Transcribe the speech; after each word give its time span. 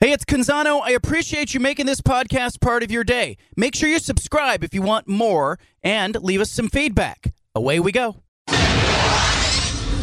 Hey, 0.00 0.12
it's 0.12 0.24
Canzano. 0.24 0.80
I 0.80 0.92
appreciate 0.92 1.54
you 1.54 1.58
making 1.58 1.86
this 1.86 2.00
podcast 2.00 2.60
part 2.60 2.84
of 2.84 2.90
your 2.92 3.02
day. 3.02 3.36
Make 3.56 3.74
sure 3.74 3.88
you 3.88 3.98
subscribe 3.98 4.62
if 4.62 4.72
you 4.72 4.80
want 4.80 5.08
more 5.08 5.58
and 5.82 6.14
leave 6.22 6.40
us 6.40 6.52
some 6.52 6.68
feedback. 6.68 7.34
Away 7.52 7.80
we 7.80 7.90
go. 7.90 8.22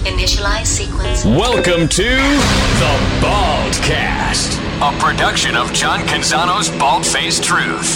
Initialize 0.03 0.65
sequence. 0.65 1.23
Welcome 1.23 1.87
to 1.87 2.03
the 2.03 2.99
Baldcast, 3.21 4.59
a 4.81 4.99
production 4.99 5.55
of 5.55 5.71
John 5.71 6.01
Canzano's 6.01 6.69
Bald 6.77 7.05
Faced 7.05 7.45
Truth. 7.45 7.95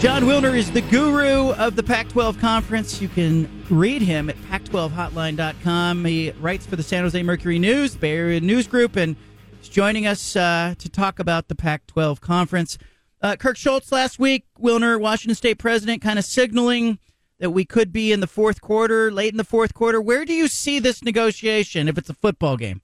Jon 0.00 0.22
Wilner 0.22 0.56
is 0.56 0.70
the 0.70 0.80
guru 0.80 1.50
of 1.52 1.76
the 1.76 1.82
Pac 1.82 2.08
12 2.08 2.38
conference. 2.38 3.02
You 3.02 3.08
can 3.08 3.66
read 3.68 4.00
him 4.00 4.30
at 4.30 4.36
pac12hotline.com. 4.50 6.06
He 6.06 6.30
writes 6.40 6.64
for 6.64 6.76
the 6.76 6.82
San 6.82 7.02
Jose 7.02 7.22
Mercury 7.22 7.58
News, 7.58 7.94
Bay 7.96 8.16
Area 8.16 8.40
News 8.40 8.66
Group, 8.66 8.96
and 8.96 9.14
is 9.14 9.33
joining 9.74 10.06
us 10.06 10.36
uh, 10.36 10.72
to 10.78 10.88
talk 10.88 11.18
about 11.18 11.48
the 11.48 11.54
Pac 11.56 11.84
12 11.88 12.20
conference. 12.20 12.78
Uh, 13.20 13.34
Kirk 13.34 13.56
Schulz 13.56 13.90
last 13.90 14.20
week, 14.20 14.44
Wilner, 14.56 15.00
Washington 15.00 15.34
State 15.34 15.58
president, 15.58 16.00
kind 16.00 16.16
of 16.16 16.24
signaling 16.24 17.00
that 17.40 17.50
we 17.50 17.64
could 17.64 17.92
be 17.92 18.12
in 18.12 18.20
the 18.20 18.28
fourth 18.28 18.60
quarter, 18.60 19.10
late 19.10 19.32
in 19.32 19.36
the 19.36 19.42
fourth 19.42 19.74
quarter. 19.74 20.00
Where 20.00 20.24
do 20.24 20.32
you 20.32 20.46
see 20.46 20.78
this 20.78 21.02
negotiation 21.02 21.88
if 21.88 21.98
it's 21.98 22.08
a 22.08 22.14
football 22.14 22.56
game? 22.56 22.82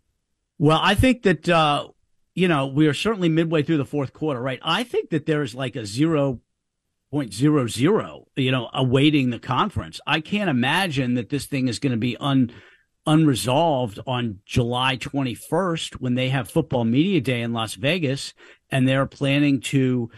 Well, 0.58 0.80
I 0.82 0.96
think 0.96 1.22
that, 1.22 1.48
uh, 1.48 1.90
you 2.34 2.48
know, 2.48 2.66
we 2.66 2.88
are 2.88 2.94
certainly 2.94 3.28
midway 3.28 3.62
through 3.62 3.76
the 3.76 3.84
fourth 3.84 4.12
quarter, 4.12 4.42
right? 4.42 4.58
I 4.60 4.82
think 4.82 5.10
that 5.10 5.26
there's 5.26 5.54
like 5.54 5.76
a 5.76 5.86
zero 5.86 6.40
point 7.12 7.32
zero 7.32 7.68
zero, 7.68 8.26
you 8.34 8.50
know, 8.50 8.68
awaiting 8.74 9.30
the 9.30 9.38
conference. 9.38 10.00
I 10.08 10.20
can't 10.20 10.50
imagine 10.50 11.14
that 11.14 11.28
this 11.28 11.46
thing 11.46 11.68
is 11.68 11.78
going 11.78 11.92
to 11.92 11.96
be 11.96 12.16
un 12.16 12.50
unresolved 13.06 13.98
on 14.06 14.40
July 14.44 14.96
21st 14.96 15.94
when 15.94 16.14
they 16.14 16.28
have 16.28 16.50
football 16.50 16.84
media 16.84 17.20
day 17.20 17.40
in 17.40 17.52
Las 17.52 17.74
Vegas 17.74 18.34
and 18.70 18.86
they're 18.86 19.06
planning 19.06 19.60
to 19.60 20.10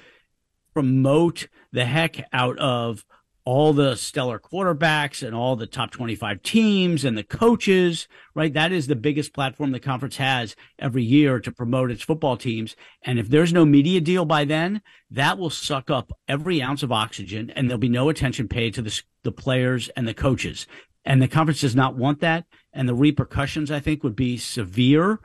promote 0.74 1.48
the 1.72 1.84
heck 1.84 2.28
out 2.32 2.58
of 2.58 3.04
all 3.44 3.72
the 3.72 3.96
stellar 3.96 4.38
quarterbacks 4.38 5.26
and 5.26 5.34
all 5.34 5.56
the 5.56 5.66
top 5.66 5.90
25 5.90 6.42
teams 6.42 7.04
and 7.04 7.18
the 7.18 7.24
coaches, 7.24 8.06
right? 8.34 8.52
That 8.52 8.70
is 8.70 8.86
the 8.86 8.94
biggest 8.94 9.34
platform 9.34 9.72
the 9.72 9.80
conference 9.80 10.16
has 10.18 10.54
every 10.78 11.02
year 11.02 11.40
to 11.40 11.50
promote 11.50 11.90
its 11.90 12.02
football 12.02 12.36
teams. 12.36 12.76
And 13.02 13.18
if 13.18 13.28
there's 13.28 13.52
no 13.52 13.64
media 13.64 14.00
deal 14.00 14.24
by 14.24 14.44
then, 14.44 14.80
that 15.10 15.38
will 15.38 15.50
suck 15.50 15.90
up 15.90 16.12
every 16.28 16.62
ounce 16.62 16.82
of 16.82 16.92
oxygen 16.92 17.50
and 17.50 17.68
there'll 17.68 17.78
be 17.78 17.88
no 17.88 18.08
attention 18.08 18.48
paid 18.48 18.74
to 18.74 18.82
the, 18.82 19.02
the 19.24 19.32
players 19.32 19.88
and 19.96 20.06
the 20.06 20.14
coaches. 20.14 20.66
And 21.04 21.20
the 21.20 21.28
conference 21.28 21.62
does 21.62 21.74
not 21.74 21.96
want 21.96 22.20
that. 22.20 22.44
And 22.72 22.88
the 22.88 22.94
repercussions, 22.94 23.70
I 23.70 23.80
think, 23.80 24.02
would 24.02 24.16
be 24.16 24.38
severe. 24.38 25.20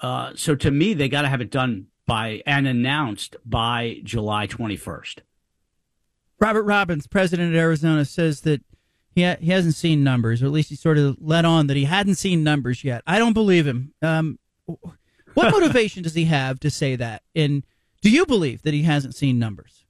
Uh, 0.00 0.32
so 0.34 0.54
to 0.54 0.70
me, 0.70 0.94
they 0.94 1.08
got 1.08 1.22
to 1.22 1.28
have 1.28 1.40
it 1.40 1.50
done 1.50 1.86
by 2.06 2.42
and 2.46 2.66
announced 2.66 3.36
by 3.44 4.00
July 4.02 4.46
21st. 4.46 5.18
Robert 6.38 6.62
Robbins, 6.62 7.06
president 7.06 7.50
of 7.50 7.58
Arizona, 7.58 8.04
says 8.04 8.42
that 8.42 8.62
he 9.14 9.24
ha- 9.24 9.38
he 9.40 9.50
hasn't 9.50 9.74
seen 9.74 10.04
numbers, 10.04 10.42
or 10.42 10.46
at 10.46 10.52
least 10.52 10.68
he 10.68 10.76
sort 10.76 10.98
of 10.98 11.16
let 11.20 11.44
on 11.44 11.66
that 11.66 11.76
he 11.76 11.84
hadn't 11.84 12.16
seen 12.16 12.44
numbers 12.44 12.84
yet. 12.84 13.02
I 13.06 13.18
don't 13.18 13.32
believe 13.32 13.66
him. 13.66 13.94
Um, 14.02 14.38
what 14.66 15.50
motivation 15.52 16.02
does 16.02 16.14
he 16.14 16.26
have 16.26 16.60
to 16.60 16.70
say 16.70 16.96
that? 16.96 17.22
And 17.34 17.64
do 18.02 18.10
you 18.10 18.26
believe 18.26 18.62
that 18.62 18.74
he 18.74 18.82
hasn't 18.82 19.14
seen 19.14 19.38
numbers? 19.38 19.85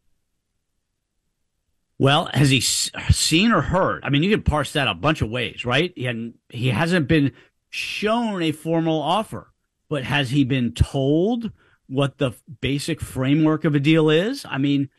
Well, 1.99 2.29
has 2.35 2.51
he 2.51 2.61
seen 2.61 3.53
or 3.53 3.63
heard? 3.63 4.05
I 4.05 4.11
mean, 4.11 4.23
you 4.23 4.31
can 4.31 4.43
parse 4.43 4.73
that 4.75 4.89
a 4.89 4.95
bunch 4.95 5.23
of 5.23 5.31
ways, 5.31 5.65
right? 5.65 5.93
And 5.97 6.35
he 6.51 6.69
hasn't 6.69 7.09
been 7.09 7.33
shown 7.71 8.43
a 8.43 8.53
formal 8.53 9.01
offer, 9.01 9.53
but 9.89 10.05
has 10.05 10.31
he 10.31 10.45
been 10.45 10.73
told 10.73 11.53
what 11.87 12.19
the 12.19 12.33
basic 12.61 13.01
framework 13.01 13.65
of 13.65 13.75
a 13.75 13.81
deal 13.81 14.11
is? 14.11 14.45
I 14.49 14.59
mean, 14.59 14.91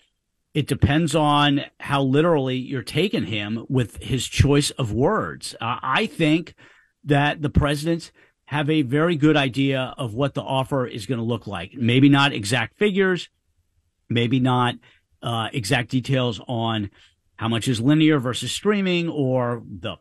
it 0.55 0.65
depends 0.65 1.13
on 1.13 1.61
how 1.79 2.01
literally 2.01 2.57
you're 2.57 2.81
taking 2.81 3.25
him 3.25 3.65
with 3.69 4.01
his 4.01 4.25
choice 4.25 4.71
of 4.71 4.91
words. 4.91 5.53
Uh, 5.61 5.77
I 5.83 6.07
think 6.07 6.55
that 7.03 7.43
the 7.43 7.49
presidents 7.51 8.11
have 8.45 8.69
a 8.69 8.81
very 8.81 9.17
good 9.17 9.37
idea 9.37 9.93
of 9.99 10.15
what 10.15 10.33
the 10.33 10.41
offer 10.41 10.87
is 10.87 11.05
going 11.05 11.19
to 11.19 11.23
look 11.23 11.45
like. 11.45 11.73
Maybe 11.75 12.09
not 12.09 12.33
exact 12.33 12.79
figures, 12.79 13.29
maybe 14.09 14.39
not 14.39 14.75
uh, 15.21 15.49
exact 15.53 15.89
details 15.89 16.41
on 16.47 16.89
how 17.35 17.47
much 17.47 17.67
is 17.67 17.79
linear 17.79 18.19
versus 18.19 18.51
streaming 18.51 19.09
or 19.09 19.63
the 19.65 19.95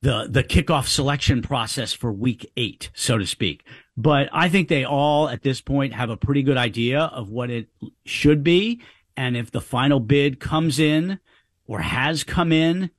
the 0.00 0.28
the 0.30 0.44
kickoff 0.44 0.86
selection 0.86 1.42
process 1.42 1.92
for 1.92 2.12
week 2.12 2.50
eight, 2.56 2.90
so 2.94 3.18
to 3.18 3.26
speak. 3.26 3.64
But 3.96 4.28
I 4.32 4.48
think 4.48 4.68
they 4.68 4.84
all 4.84 5.28
at 5.28 5.42
this 5.42 5.60
point 5.60 5.94
have 5.94 6.08
a 6.08 6.16
pretty 6.16 6.42
good 6.42 6.56
idea 6.56 7.00
of 7.00 7.30
what 7.30 7.50
it 7.50 7.68
should 8.04 8.44
be 8.44 8.80
and 9.18 9.36
if 9.36 9.50
the 9.50 9.60
final 9.60 9.98
bid 9.98 10.38
comes 10.38 10.78
in 10.78 11.18
or 11.66 11.80
has 11.80 12.22
come 12.22 12.52
in 12.52 12.90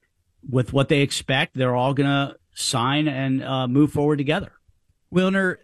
with 0.47 0.73
what 0.73 0.89
they 0.89 0.99
expect, 0.99 1.55
they're 1.55 1.75
all 1.75 1.93
going 1.93 2.09
to 2.09 2.35
sign 2.53 3.07
and 3.07 3.41
uh, 3.41 3.69
move 3.69 3.93
forward 3.93 4.17
together. 4.17 4.51
Wilner, 5.13 5.55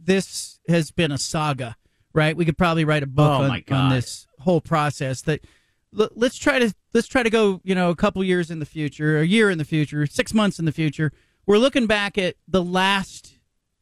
this 0.00 0.58
has 0.66 0.90
been 0.90 1.12
a 1.12 1.16
saga, 1.16 1.76
right? 2.12 2.36
We 2.36 2.44
could 2.44 2.58
probably 2.58 2.84
write 2.84 3.04
a 3.04 3.06
book 3.06 3.40
oh 3.40 3.44
on, 3.44 3.62
on, 3.70 3.90
this 3.90 4.26
whole 4.40 4.60
process. 4.60 5.22
That 5.22 5.44
let's 5.92 6.36
try 6.36 6.58
to 6.58 6.74
let's 6.94 7.08
try 7.08 7.22
to 7.22 7.30
go, 7.30 7.60
you 7.64 7.74
know, 7.74 7.90
a 7.90 7.96
couple 7.96 8.22
years 8.24 8.50
in 8.50 8.58
the 8.58 8.66
future, 8.66 9.18
a 9.18 9.26
year 9.26 9.50
in 9.50 9.58
the 9.58 9.64
future, 9.64 10.06
six 10.06 10.34
months 10.34 10.58
in 10.58 10.64
the 10.64 10.72
future. 10.72 11.12
We're 11.46 11.58
looking 11.58 11.86
back 11.86 12.18
at 12.18 12.36
the 12.46 12.62
last 12.62 13.38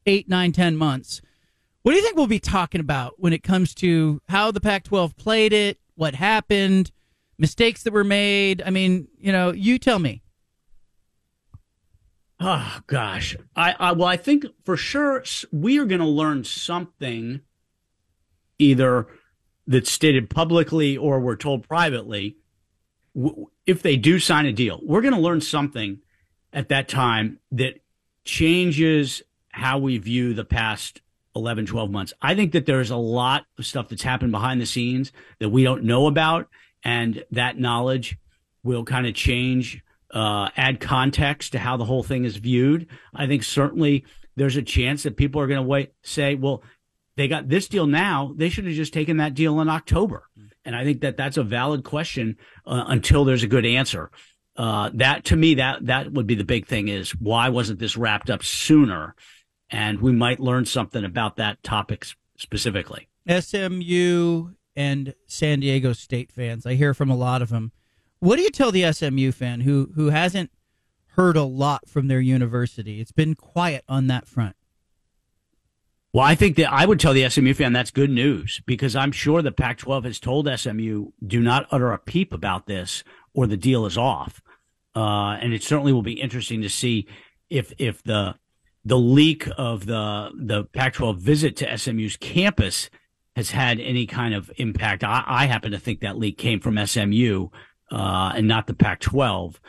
eight, 0.06 0.28
nine, 0.28 0.52
ten 0.52 0.76
months. 0.76 1.20
What 1.82 1.92
do 1.92 1.98
you 1.98 2.02
think 2.02 2.16
we'll 2.16 2.26
be 2.26 2.41
talking 2.41 2.80
about 2.80 3.14
when 3.19 3.32
it 3.32 3.42
comes 3.42 3.74
to 3.76 4.20
how 4.28 4.50
the 4.50 4.60
Pac-12 4.60 5.16
played 5.16 5.52
it, 5.52 5.78
what 5.94 6.14
happened, 6.14 6.90
mistakes 7.38 7.82
that 7.84 7.92
were 7.92 8.04
made. 8.04 8.62
I 8.64 8.70
mean, 8.70 9.08
you 9.16 9.32
know, 9.32 9.52
you 9.52 9.78
tell 9.78 9.98
me. 9.98 10.22
Oh 12.40 12.80
gosh, 12.86 13.36
I, 13.56 13.75
I 13.78 13.92
well, 13.92 14.06
I 14.06 14.16
think 14.16 14.46
for 14.64 14.76
sure 14.76 15.25
we 15.50 15.78
are 15.78 15.84
going 15.84 16.00
to 16.00 16.06
learn 16.06 16.44
something, 16.44 17.40
either 18.60 19.08
that's 19.68 19.92
stated 19.92 20.30
publicly 20.30 20.96
or 20.96 21.20
we're 21.20 21.36
told 21.36 21.68
privately. 21.68 22.36
If 23.66 23.82
they 23.82 23.96
do 23.96 24.18
sign 24.18 24.46
a 24.46 24.52
deal, 24.52 24.80
we're 24.82 25.02
going 25.02 25.14
to 25.14 25.20
learn 25.20 25.42
something 25.42 26.00
at 26.52 26.70
that 26.70 26.88
time 26.88 27.38
that 27.52 27.74
changes 28.24 29.22
how 29.50 29.78
we 29.78 29.98
view 29.98 30.32
the 30.32 30.44
past 30.44 31.02
11, 31.36 31.66
12 31.66 31.90
months. 31.90 32.12
I 32.22 32.34
think 32.34 32.52
that 32.52 32.64
there's 32.64 32.90
a 32.90 32.96
lot 32.96 33.44
of 33.58 33.66
stuff 33.66 33.88
that's 33.88 34.02
happened 34.02 34.32
behind 34.32 34.60
the 34.60 34.66
scenes 34.66 35.12
that 35.38 35.50
we 35.50 35.62
don't 35.64 35.84
know 35.84 36.06
about. 36.06 36.48
And 36.82 37.24
that 37.30 37.58
knowledge 37.58 38.16
will 38.62 38.84
kind 38.84 39.06
of 39.06 39.14
change, 39.14 39.82
uh, 40.12 40.48
add 40.56 40.80
context 40.80 41.52
to 41.52 41.58
how 41.58 41.76
the 41.76 41.84
whole 41.84 42.02
thing 42.02 42.24
is 42.24 42.36
viewed. 42.36 42.86
I 43.14 43.26
think 43.26 43.42
certainly 43.42 44.04
there's 44.36 44.56
a 44.56 44.62
chance 44.62 45.02
that 45.02 45.16
people 45.16 45.40
are 45.40 45.46
going 45.46 45.60
to 45.60 45.68
wait, 45.68 45.92
say, 46.02 46.34
well, 46.36 46.62
they 47.18 47.28
got 47.28 47.48
this 47.48 47.68
deal 47.68 47.86
now. 47.86 48.32
They 48.36 48.48
should 48.48 48.64
have 48.64 48.74
just 48.74 48.94
taken 48.94 49.18
that 49.18 49.34
deal 49.34 49.60
in 49.60 49.68
October. 49.68 50.28
And 50.64 50.74
I 50.74 50.84
think 50.84 51.02
that 51.02 51.16
that's 51.16 51.36
a 51.36 51.42
valid 51.42 51.84
question 51.84 52.36
uh, 52.66 52.84
until 52.88 53.24
there's 53.24 53.42
a 53.42 53.48
good 53.48 53.66
answer. 53.66 54.10
Uh, 54.56 54.90
that 54.94 55.24
to 55.26 55.36
me, 55.36 55.54
that 55.54 55.86
that 55.86 56.12
would 56.12 56.26
be 56.26 56.34
the 56.34 56.44
big 56.44 56.66
thing 56.66 56.88
is 56.88 57.10
why 57.12 57.48
wasn't 57.48 57.78
this 57.78 57.96
wrapped 57.96 58.30
up 58.30 58.42
sooner? 58.42 59.14
and 59.70 60.00
we 60.00 60.12
might 60.12 60.40
learn 60.40 60.64
something 60.64 61.04
about 61.04 61.36
that 61.36 61.62
topic 61.62 62.06
specifically. 62.36 63.08
SMU 63.28 64.50
and 64.74 65.14
San 65.26 65.60
Diego 65.60 65.92
State 65.92 66.32
fans, 66.32 66.64
I 66.64 66.74
hear 66.74 66.94
from 66.94 67.10
a 67.10 67.16
lot 67.16 67.42
of 67.42 67.50
them. 67.50 67.72
What 68.20 68.36
do 68.36 68.42
you 68.42 68.50
tell 68.50 68.72
the 68.72 68.90
SMU 68.92 69.32
fan 69.32 69.60
who 69.60 69.90
who 69.94 70.10
hasn't 70.10 70.50
heard 71.08 71.36
a 71.36 71.42
lot 71.42 71.88
from 71.88 72.08
their 72.08 72.20
university? 72.20 73.00
It's 73.00 73.12
been 73.12 73.34
quiet 73.34 73.84
on 73.88 74.06
that 74.08 74.26
front. 74.26 74.56
Well, 76.18 76.26
I 76.26 76.34
think 76.34 76.56
that 76.56 76.72
I 76.72 76.84
would 76.84 76.98
tell 76.98 77.12
the 77.12 77.30
SMU 77.30 77.54
fan 77.54 77.72
that's 77.72 77.92
good 77.92 78.10
news 78.10 78.60
because 78.66 78.96
I'm 78.96 79.12
sure 79.12 79.40
the 79.40 79.52
Pac 79.52 79.78
12 79.78 80.02
has 80.02 80.19
told 80.19 80.50
SMU 80.52 81.12
do 81.25 81.38
not 81.38 81.69
utter 81.70 81.93
a 81.93 81.98
peep 81.98 82.32
about 82.32 82.66
this 82.66 83.04
or 83.34 83.46
the 83.46 83.56
deal 83.56 83.87
is 83.87 83.96
off. 83.96 84.43
Uh, 84.96 85.38
and 85.40 85.52
it 85.52 85.62
certainly 85.62 85.93
will 85.93 86.02
be 86.02 86.20
interesting 86.20 86.60
to 86.62 86.69
see 86.69 87.06
if 87.48 87.72
if 87.78 88.02
the 88.02 88.34
the 88.84 88.98
leak 88.98 89.48
of 89.56 89.87
the 89.87 90.32
the 90.37 90.64
Pac-12 90.64 91.19
visit 91.19 91.54
to 91.58 91.78
SMU's 91.78 92.16
campus 92.16 92.90
has 93.37 93.52
had 93.52 93.78
any 93.78 94.04
kind 94.04 94.34
of 94.34 94.50
impact. 94.56 95.04
I, 95.04 95.22
I 95.25 95.46
happen 95.46 95.70
to 95.70 95.78
think 95.78 96.00
that 96.00 96.19
leak 96.19 96.37
came 96.37 96.58
from 96.58 96.84
SMU 96.84 97.46
uh, 97.93 98.32
and 98.34 98.48
not 98.48 98.66
the 98.66 98.75
Pac-12. 98.75 99.60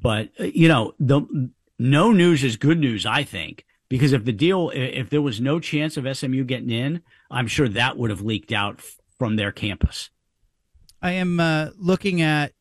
But 0.00 0.28
uh, 0.38 0.44
you 0.44 0.68
know, 0.68 0.94
the 1.00 1.50
no 1.76 2.12
news 2.12 2.44
is 2.44 2.56
good 2.56 2.78
news. 2.78 3.04
I 3.04 3.24
think 3.24 3.64
because 3.88 4.12
if 4.12 4.24
the 4.24 4.32
deal, 4.32 4.70
if 4.74 5.10
there 5.10 5.22
was 5.22 5.40
no 5.40 5.60
chance 5.60 5.96
of 5.96 6.16
SMU 6.16 6.44
getting 6.44 6.70
in, 6.70 7.02
I'm 7.30 7.46
sure 7.46 7.68
that 7.68 7.96
would 7.96 8.10
have 8.10 8.20
leaked 8.20 8.52
out 8.52 8.80
from 9.18 9.36
their 9.36 9.52
campus. 9.52 10.10
I 11.00 11.12
am 11.12 11.40
uh, 11.40 11.70
looking 11.78 12.20
at 12.20 12.52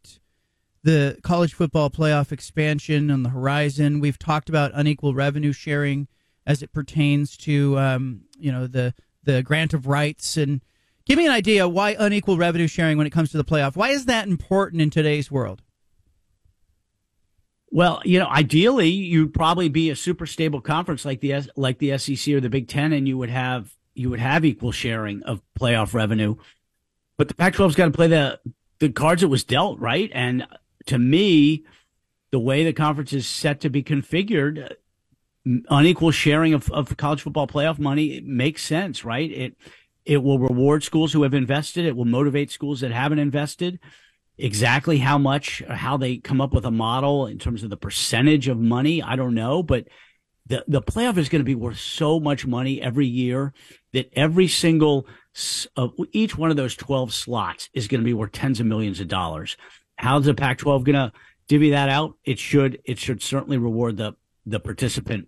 the 0.83 1.17
college 1.23 1.53
football 1.53 1.89
playoff 1.89 2.31
expansion 2.31 3.11
on 3.11 3.23
the 3.23 3.29
horizon. 3.29 3.99
We've 3.99 4.19
talked 4.19 4.47
about 4.47 4.71
unequal 4.73 5.13
revenue 5.13 5.51
sharing 5.51 6.07
as 6.45 6.63
it 6.63 6.71
pertains 6.71 7.35
to 7.37 7.77
um, 7.77 8.21
you 8.39 8.51
know 8.51 8.67
the 8.67 8.93
the 9.23 9.43
grant 9.43 9.73
of 9.73 9.87
rights, 9.87 10.37
and 10.37 10.61
give 11.05 11.17
me 11.17 11.25
an 11.25 11.31
idea 11.31 11.67
why 11.67 11.95
unequal 11.99 12.37
revenue 12.37 12.67
sharing 12.67 12.97
when 12.97 13.05
it 13.05 13.11
comes 13.11 13.31
to 13.31 13.37
the 13.37 13.43
playoff. 13.43 13.75
Why 13.75 13.89
is 13.89 14.05
that 14.05 14.27
important 14.27 14.81
in 14.81 14.89
today's 14.89 15.29
world? 15.29 15.61
Well, 17.77 18.01
you 18.03 18.17
know, 18.17 18.25
ideally, 18.25 18.89
you'd 18.89 19.35
probably 19.35 19.69
be 19.69 19.91
a 19.91 19.95
super 19.95 20.25
stable 20.25 20.61
conference 20.61 21.05
like 21.05 21.19
the 21.19 21.47
like 21.55 21.77
the 21.77 21.95
SEC 21.99 22.33
or 22.33 22.39
the 22.39 22.49
Big 22.49 22.67
Ten, 22.67 22.91
and 22.91 23.07
you 23.07 23.19
would 23.19 23.29
have 23.29 23.71
you 23.93 24.09
would 24.09 24.19
have 24.19 24.43
equal 24.43 24.71
sharing 24.71 25.21
of 25.21 25.43
playoff 25.59 25.93
revenue. 25.93 26.37
But 27.17 27.27
the 27.27 27.35
Pac-12's 27.35 27.75
got 27.75 27.85
to 27.85 27.91
play 27.91 28.07
the 28.07 28.39
the 28.79 28.89
cards 28.89 29.21
it 29.21 29.29
was 29.29 29.43
dealt, 29.43 29.77
right? 29.77 30.09
And 30.11 30.47
to 30.87 30.97
me, 30.97 31.65
the 32.31 32.39
way 32.39 32.63
the 32.63 32.73
conference 32.73 33.13
is 33.13 33.27
set 33.27 33.61
to 33.61 33.69
be 33.69 33.83
configured, 33.83 34.73
unequal 35.45 36.09
sharing 36.09 36.55
of, 36.55 36.71
of 36.71 36.97
college 36.97 37.21
football 37.21 37.45
playoff 37.45 37.77
money 37.77 38.21
makes 38.21 38.63
sense, 38.63 39.05
right? 39.05 39.29
It 39.29 39.55
it 40.03 40.23
will 40.23 40.39
reward 40.39 40.83
schools 40.83 41.13
who 41.13 41.21
have 41.21 41.35
invested. 41.35 41.85
It 41.85 41.95
will 41.95 42.05
motivate 42.05 42.49
schools 42.49 42.79
that 42.79 42.89
haven't 42.89 43.19
invested 43.19 43.79
exactly 44.37 44.97
how 44.99 45.17
much 45.17 45.63
how 45.67 45.97
they 45.97 46.17
come 46.17 46.41
up 46.41 46.53
with 46.53 46.65
a 46.65 46.71
model 46.71 47.25
in 47.25 47.39
terms 47.39 47.63
of 47.63 47.69
the 47.69 47.77
percentage 47.77 48.47
of 48.47 48.59
money 48.59 49.01
i 49.01 49.15
don't 49.15 49.33
know 49.33 49.63
but 49.63 49.87
the 50.47 50.63
the 50.67 50.81
playoff 50.81 51.17
is 51.17 51.29
going 51.29 51.41
to 51.41 51.45
be 51.45 51.55
worth 51.55 51.79
so 51.79 52.19
much 52.19 52.45
money 52.45 52.81
every 52.81 53.05
year 53.05 53.53
that 53.93 54.09
every 54.13 54.47
single 54.47 55.07
uh, 55.75 55.87
each 56.13 56.37
one 56.37 56.49
of 56.49 56.57
those 56.57 56.75
12 56.75 57.13
slots 57.13 57.69
is 57.73 57.87
going 57.87 58.01
to 58.01 58.05
be 58.05 58.13
worth 58.13 58.31
tens 58.31 58.59
of 58.59 58.65
millions 58.65 58.99
of 58.99 59.07
dollars. 59.07 59.57
How's 59.97 60.25
the 60.25 60.33
pac 60.33 60.57
12 60.57 60.83
going 60.83 60.95
to 60.95 61.11
divvy 61.47 61.71
that 61.71 61.89
out? 61.89 62.13
It 62.23 62.39
should 62.39 62.79
it 62.85 62.97
should 62.97 63.21
certainly 63.21 63.57
reward 63.57 63.97
the 63.97 64.13
the 64.45 64.59
participant 64.59 65.27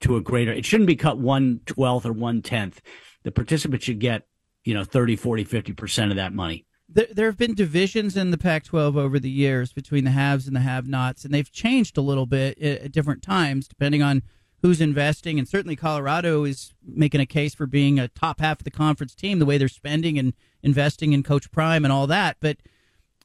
to 0.00 0.16
a 0.16 0.20
greater 0.20 0.52
it 0.52 0.64
shouldn't 0.64 0.86
be 0.86 0.96
cut 0.96 1.18
one 1.18 1.60
twelfth 1.66 2.06
or 2.06 2.12
one 2.12 2.42
tenth. 2.42 2.80
The 3.24 3.32
participant 3.32 3.82
should 3.82 3.98
get 3.98 4.26
you 4.64 4.74
know 4.74 4.84
30 4.84 5.16
40 5.16 5.44
50 5.44 5.72
percent 5.72 6.10
of 6.12 6.16
that 6.16 6.32
money 6.32 6.66
there, 6.94 7.06
there 7.10 7.26
have 7.26 7.38
been 7.38 7.54
divisions 7.54 8.16
in 8.16 8.30
the 8.30 8.38
Pac 8.38 8.64
12 8.64 8.96
over 8.96 9.18
the 9.18 9.30
years 9.30 9.72
between 9.72 10.04
the 10.04 10.10
haves 10.10 10.46
and 10.46 10.54
the 10.54 10.60
have 10.60 10.86
nots, 10.86 11.24
and 11.24 11.32
they've 11.32 11.50
changed 11.50 11.96
a 11.96 12.02
little 12.02 12.26
bit 12.26 12.60
at, 12.60 12.92
different 12.92 13.22
times 13.22 13.68
depending 13.68 14.02
on 14.02 14.22
who's 14.62 14.80
investing. 14.80 15.38
And 15.38 15.48
certainly 15.48 15.76
Colorado 15.76 16.44
is 16.44 16.72
making 16.84 17.20
a 17.20 17.26
case 17.26 17.54
for 17.54 17.66
being 17.66 17.98
a 17.98 18.08
top 18.08 18.40
half 18.40 18.60
of 18.60 18.64
the 18.64 18.70
conference 18.70 19.14
team, 19.14 19.38
the 19.38 19.46
way 19.46 19.58
they're 19.58 19.68
spending 19.68 20.18
and 20.18 20.34
investing 20.62 21.12
in 21.12 21.22
Coach 21.22 21.50
Prime 21.50 21.84
and 21.84 21.92
all 21.92 22.06
that. 22.06 22.36
But 22.40 22.58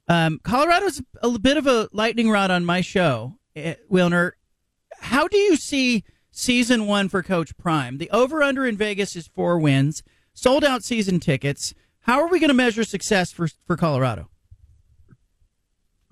um, 0.07 0.39
Colorado's 0.43 1.01
a 1.21 1.37
bit 1.37 1.57
of 1.57 1.67
a 1.67 1.89
lightning 1.91 2.29
rod 2.29 2.49
on 2.49 2.65
my 2.65 2.81
show. 2.81 3.37
Uh, 3.55 3.73
Wilner, 3.91 4.31
how 4.99 5.27
do 5.27 5.37
you 5.37 5.55
see 5.55 6.03
season 6.31 6.87
one 6.87 7.09
for 7.09 7.21
Coach 7.21 7.55
Prime? 7.57 7.97
The 7.97 8.09
over 8.11 8.41
under 8.41 8.65
in 8.65 8.77
Vegas 8.77 9.15
is 9.15 9.27
four 9.27 9.59
wins, 9.59 10.01
sold 10.33 10.63
out 10.63 10.83
season 10.83 11.19
tickets. 11.19 11.73
How 12.07 12.21
are 12.21 12.27
we 12.27 12.39
going 12.39 12.49
to 12.49 12.53
measure 12.53 12.85
success 12.85 13.31
for 13.31 13.49
for 13.67 13.75
Colorado? 13.75 14.29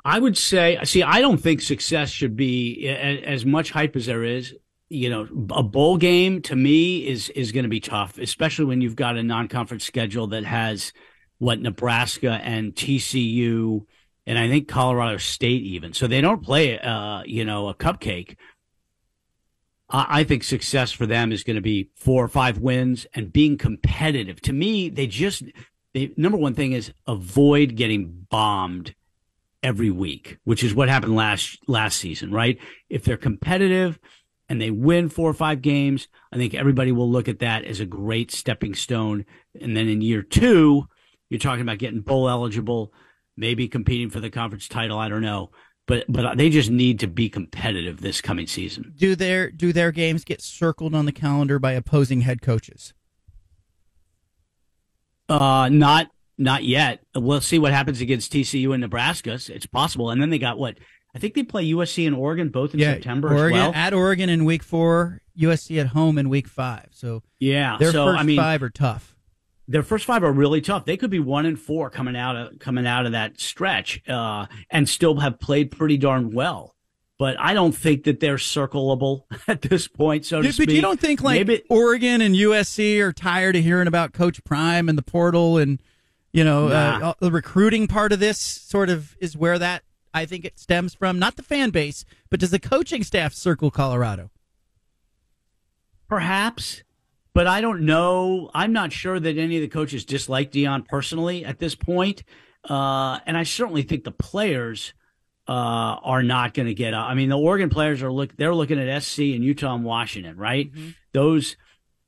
I 0.04 0.20
would 0.20 0.38
say, 0.38 0.78
see, 0.84 1.02
I 1.02 1.20
don't 1.20 1.40
think 1.40 1.62
success 1.62 2.12
should 2.12 2.36
be 2.36 2.88
as 2.88 3.44
much 3.44 3.72
hype 3.72 3.96
as 3.96 4.06
there 4.06 4.24
is. 4.24 4.54
You 4.88 5.10
know, 5.10 5.48
a 5.50 5.64
bowl 5.64 5.98
game 5.98 6.42
to 6.44 6.56
me 6.56 7.08
is 7.08 7.30
is 7.30 7.52
going 7.52 7.64
to 7.64 7.70
be 7.70 7.80
tough, 7.80 8.20
especially 8.20 8.66
when 8.66 8.82
you've 8.82 8.96
got 8.96 9.18
a 9.18 9.24
non-conference 9.24 9.84
schedule 9.84 10.28
that 10.28 10.44
has 10.44 10.94
what 11.40 11.60
Nebraska 11.60 12.40
and 12.44 12.76
TCU 12.76 13.86
and 14.28 14.38
I 14.38 14.48
think 14.48 14.68
Colorado 14.68 15.18
State 15.18 15.64
even. 15.64 15.94
So 15.94 16.08
they 16.08 16.22
don't 16.22 16.44
play, 16.44 16.80
uh, 16.80 17.24
you 17.26 17.46
know, 17.46 17.70
a 17.70 17.76
cupcake. 17.76 18.36
I, 19.90 20.22
I 20.22 20.24
think 20.24 20.44
success 20.44 20.92
for 20.92 21.06
them 21.06 21.32
is 21.32 21.44
going 21.44 21.56
to 21.56 21.62
be 21.62 21.90
four 21.96 22.24
or 22.24 22.28
five 22.28 22.58
wins 22.60 23.06
and 23.14 23.32
being 23.32 23.58
competitive. 23.58 24.42
To 24.42 24.54
me, 24.54 24.90
they 24.90 25.08
just 25.08 25.44
the 25.96 26.14
number 26.18 26.38
one 26.38 26.54
thing 26.54 26.74
is 26.74 26.92
avoid 27.08 27.78
getting 27.78 28.28
bombed 28.30 28.94
every 29.64 29.90
week, 29.90 30.38
which 30.44 30.62
is 30.62 30.76
what 30.76 30.90
happened 30.90 31.16
last 31.16 31.58
last 31.70 31.98
season, 31.98 32.32
right? 32.32 32.60
If 32.90 33.06
they're 33.06 33.16
competitive 33.16 33.98
and 34.50 34.62
they 34.62 34.72
win 34.72 35.08
four 35.08 35.30
or 35.30 35.34
five 35.34 35.62
games, 35.62 36.10
I 36.34 36.36
think 36.36 36.54
everybody 36.54 36.92
will 36.92 37.10
look 37.10 37.30
at 37.30 37.40
that 37.40 37.64
as 37.64 37.80
a 37.80 37.86
great 37.86 38.30
stepping 38.30 38.76
stone. 38.76 39.26
And 39.60 39.76
then 39.76 39.88
in 39.88 40.02
year 40.02 40.22
two, 40.22 40.86
you're 41.30 41.40
talking 41.40 41.62
about 41.62 41.78
getting 41.78 42.02
bowl 42.02 42.28
eligible, 42.28 42.94
maybe 43.38 43.70
competing 43.70 44.10
for 44.10 44.20
the 44.20 44.30
conference 44.30 44.68
title. 44.68 45.00
I 45.00 45.08
don't 45.08 45.22
know. 45.22 45.52
But 45.88 46.04
but 46.10 46.38
they 46.38 46.50
just 46.50 46.70
need 46.70 47.00
to 47.00 47.08
be 47.08 47.30
competitive 47.30 48.02
this 48.02 48.20
coming 48.20 48.48
season. 48.48 48.92
Do 48.98 49.16
their 49.16 49.50
do 49.50 49.72
their 49.72 49.94
games 49.94 50.26
get 50.26 50.42
circled 50.42 50.94
on 50.94 51.06
the 51.06 51.14
calendar 51.14 51.58
by 51.58 51.72
opposing 51.72 52.22
head 52.22 52.42
coaches? 52.42 52.94
Uh, 55.30 55.70
not 55.70 56.10
not 56.38 56.64
yet. 56.64 57.02
We'll 57.16 57.42
see 57.42 57.60
what 57.60 57.72
happens 57.72 58.02
against 58.02 58.32
TCU 58.34 58.74
and 58.74 58.82
Nebraska. 58.82 59.40
It's 59.50 59.66
possible. 59.66 60.10
And 60.10 60.22
then 60.22 60.30
they 60.30 60.40
got 60.40 60.58
what? 60.58 60.78
I 61.16 61.20
think 61.20 61.34
they 61.34 61.44
play 61.44 61.66
USC 61.72 62.06
and 62.06 62.16
Oregon 62.16 62.50
both 62.50 62.74
in 62.74 62.80
yeah, 62.82 62.94
September 62.94 63.34
Oregon, 63.34 63.60
well. 63.60 63.74
At 63.74 63.94
Oregon 63.94 64.30
in 64.30 64.44
week 64.44 64.64
four, 64.64 65.22
USC 65.40 65.80
at 65.80 65.88
home 65.88 66.18
in 66.18 66.28
week 66.28 66.48
five. 66.48 66.88
So 66.92 67.24
yeah, 67.40 67.78
their 67.80 67.92
so, 67.92 68.08
first 68.08 68.20
I 68.20 68.24
mean, 68.24 68.38
five 68.38 68.62
are 68.62 68.70
tough. 68.70 69.16
Their 69.68 69.82
first 69.82 70.06
five 70.06 70.24
are 70.24 70.32
really 70.32 70.62
tough. 70.62 70.86
They 70.86 70.98
could 70.98 71.10
be 71.10 71.20
one 71.20 71.46
and 71.46 71.58
four 71.58 71.90
coming 71.90 72.18
out 72.18 72.36
of 72.36 72.60
coming 72.60 72.86
out 72.86 73.06
of 73.06 73.14
that 73.14 73.40
stretch, 73.40 74.02
uh, 74.10 74.48
and 74.70 74.90
still 74.90 75.20
have 75.22 75.40
played 75.40 75.72
pretty 75.72 75.98
darn 75.98 76.32
well 76.32 76.75
but 77.18 77.40
I 77.40 77.54
don't 77.54 77.72
think 77.72 78.04
that 78.04 78.20
they're 78.20 78.36
circleable 78.36 79.24
at 79.48 79.62
this 79.62 79.88
point. 79.88 80.26
So 80.26 80.42
to 80.42 80.48
but 80.48 80.54
speak. 80.54 80.70
you 80.70 80.82
don't 80.82 81.00
think 81.00 81.22
like 81.22 81.48
Maybe, 81.48 81.64
Oregon 81.70 82.22
and 82.22 82.36
USC 82.36 83.00
are 83.00 83.14
tired 83.14 83.56
of 83.56 83.64
hearing 83.64 83.88
about 83.88 84.14
Coach 84.14 84.44
Prime 84.44 84.90
and 84.90 84.98
the 84.98 85.04
portal 85.04 85.58
and 85.58 85.82
you 86.32 86.44
know 86.44 86.68
nah. 86.68 87.10
uh, 87.10 87.14
the 87.20 87.32
recruiting 87.32 87.88
part 87.88 88.12
of 88.12 88.20
this 88.20 88.40
sort 88.40 88.90
of 88.90 89.16
is 89.20 89.38
where 89.38 89.58
that 89.60 89.84
I 90.14 90.26
think 90.26 90.46
it 90.46 90.60
stems 90.60 90.94
from. 90.94 91.20
Not 91.20 91.36
the 91.36 91.44
fan 91.44 91.72
base, 91.72 92.06
but 92.30 92.40
does 92.40 92.52
the 92.52 92.60
coaching 92.60 93.04
staff 93.04 93.34
circle 93.34 93.70
Colorado? 93.70 94.32
Perhaps. 96.08 96.84
But 97.34 97.48
I 97.48 97.60
don't 97.60 97.82
know. 97.82 98.50
I'm 98.54 98.72
not 98.72 98.94
sure 98.94 99.20
that 99.20 99.38
any 99.38 99.58
of 99.58 99.62
the 99.62 99.68
coaches 99.68 100.06
dislike 100.06 100.54
Deion 100.54 100.88
personally 100.88 101.44
at 101.44 101.60
this 101.60 101.76
point. 101.76 102.24
Uh, 102.64 103.20
and 103.26 103.38
I 103.38 103.44
certainly 103.44 103.84
think 103.84 104.06
the 104.06 104.12
players 104.12 104.94
uh, 105.48 105.52
are 106.04 106.24
not 106.24 106.54
going 106.54 106.68
to 106.68 106.74
get 106.74 106.94
up. 106.94 107.08
I 107.08 107.14
mean, 107.14 107.30
the 107.30 107.38
Oregon 107.38 107.70
players 107.70 108.02
are 108.02 108.12
look 108.12 108.36
they're 108.36 108.56
looking 108.56 108.80
at 108.80 109.04
SC 109.04 109.20
and 109.20 109.44
Utah 109.44 109.76
and 109.76 109.84
Washington, 109.84 110.38
right? 110.38 110.72
Mm-hmm. 110.72 110.90
Those 111.14 111.56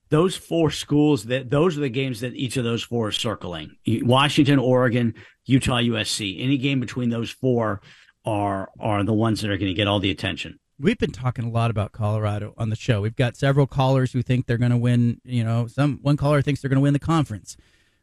those 0.09 0.35
four 0.35 0.71
schools 0.71 1.25
that 1.25 1.49
those 1.49 1.77
are 1.77 1.81
the 1.81 1.89
games 1.89 2.21
that 2.21 2.33
each 2.33 2.57
of 2.57 2.63
those 2.63 2.83
four 2.83 3.07
are 3.07 3.11
circling. 3.11 3.75
Washington, 3.85 4.59
Oregon, 4.59 5.13
Utah, 5.45 5.79
USC. 5.79 6.41
Any 6.41 6.57
game 6.57 6.79
between 6.79 7.09
those 7.09 7.29
four 7.29 7.81
are 8.25 8.69
are 8.79 9.03
the 9.03 9.13
ones 9.13 9.41
that 9.41 9.51
are 9.51 9.57
going 9.57 9.71
to 9.71 9.75
get 9.75 9.87
all 9.87 9.99
the 9.99 10.11
attention. 10.11 10.59
We've 10.79 10.97
been 10.97 11.11
talking 11.11 11.45
a 11.45 11.49
lot 11.49 11.71
about 11.71 11.91
Colorado 11.91 12.53
on 12.55 12.69
the 12.69 12.75
show. 12.75 13.01
We've 13.01 13.15
got 13.15 13.35
several 13.35 13.65
callers 13.65 14.13
who 14.13 14.21
think 14.21 14.45
they're 14.45 14.59
going 14.59 14.71
to 14.71 14.77
win. 14.77 15.21
You 15.23 15.43
know, 15.43 15.67
some 15.67 15.99
one 16.01 16.17
caller 16.17 16.41
thinks 16.41 16.61
they're 16.61 16.69
going 16.69 16.77
to 16.77 16.81
win 16.81 16.93
the 16.93 16.99
conference. 16.99 17.57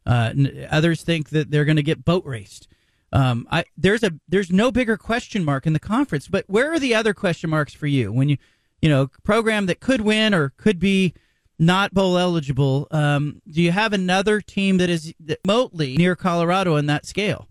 Uh, 0.07 0.33
others 0.71 1.03
think 1.03 1.31
that 1.31 1.51
they're 1.51 1.65
going 1.65 1.77
to 1.77 1.83
get 1.83 2.05
boat 2.05 2.25
raced. 2.27 2.69
Um, 3.15 3.47
I 3.51 3.65
there's 3.77 4.03
a 4.03 4.11
there's 4.29 4.51
no 4.51 4.73
bigger 4.73 4.97
question 4.97 5.45
mark 5.45 5.67
in 5.67 5.73
the 5.73 5.81
conference. 5.81 6.27
But 6.29 6.45
where 6.49 6.73
are 6.73 6.81
the 6.81 6.95
other 6.95 7.15
question 7.15 7.49
marks 7.49 7.73
for 7.73 7.87
you 7.87 8.13
when 8.13 8.29
you 8.29 8.37
you 8.83 8.89
know 8.89 9.09
program 9.23 9.67
that 9.67 9.81
could 9.81 10.01
win 10.01 10.35
or 10.35 10.53
could 10.57 10.81
be 10.81 11.15
not 11.59 11.95
bowl 11.95 12.19
eligible? 12.19 12.89
Um, 12.91 13.41
do 13.49 13.63
you 13.63 13.71
have 13.71 13.93
another 13.93 14.41
team 14.41 14.79
that 14.79 14.91
is 14.91 15.15
remotely 15.47 15.97
near 15.97 16.17
Colorado 16.17 16.75
in 16.75 16.87
that 16.87 17.07
scale? 17.07 17.49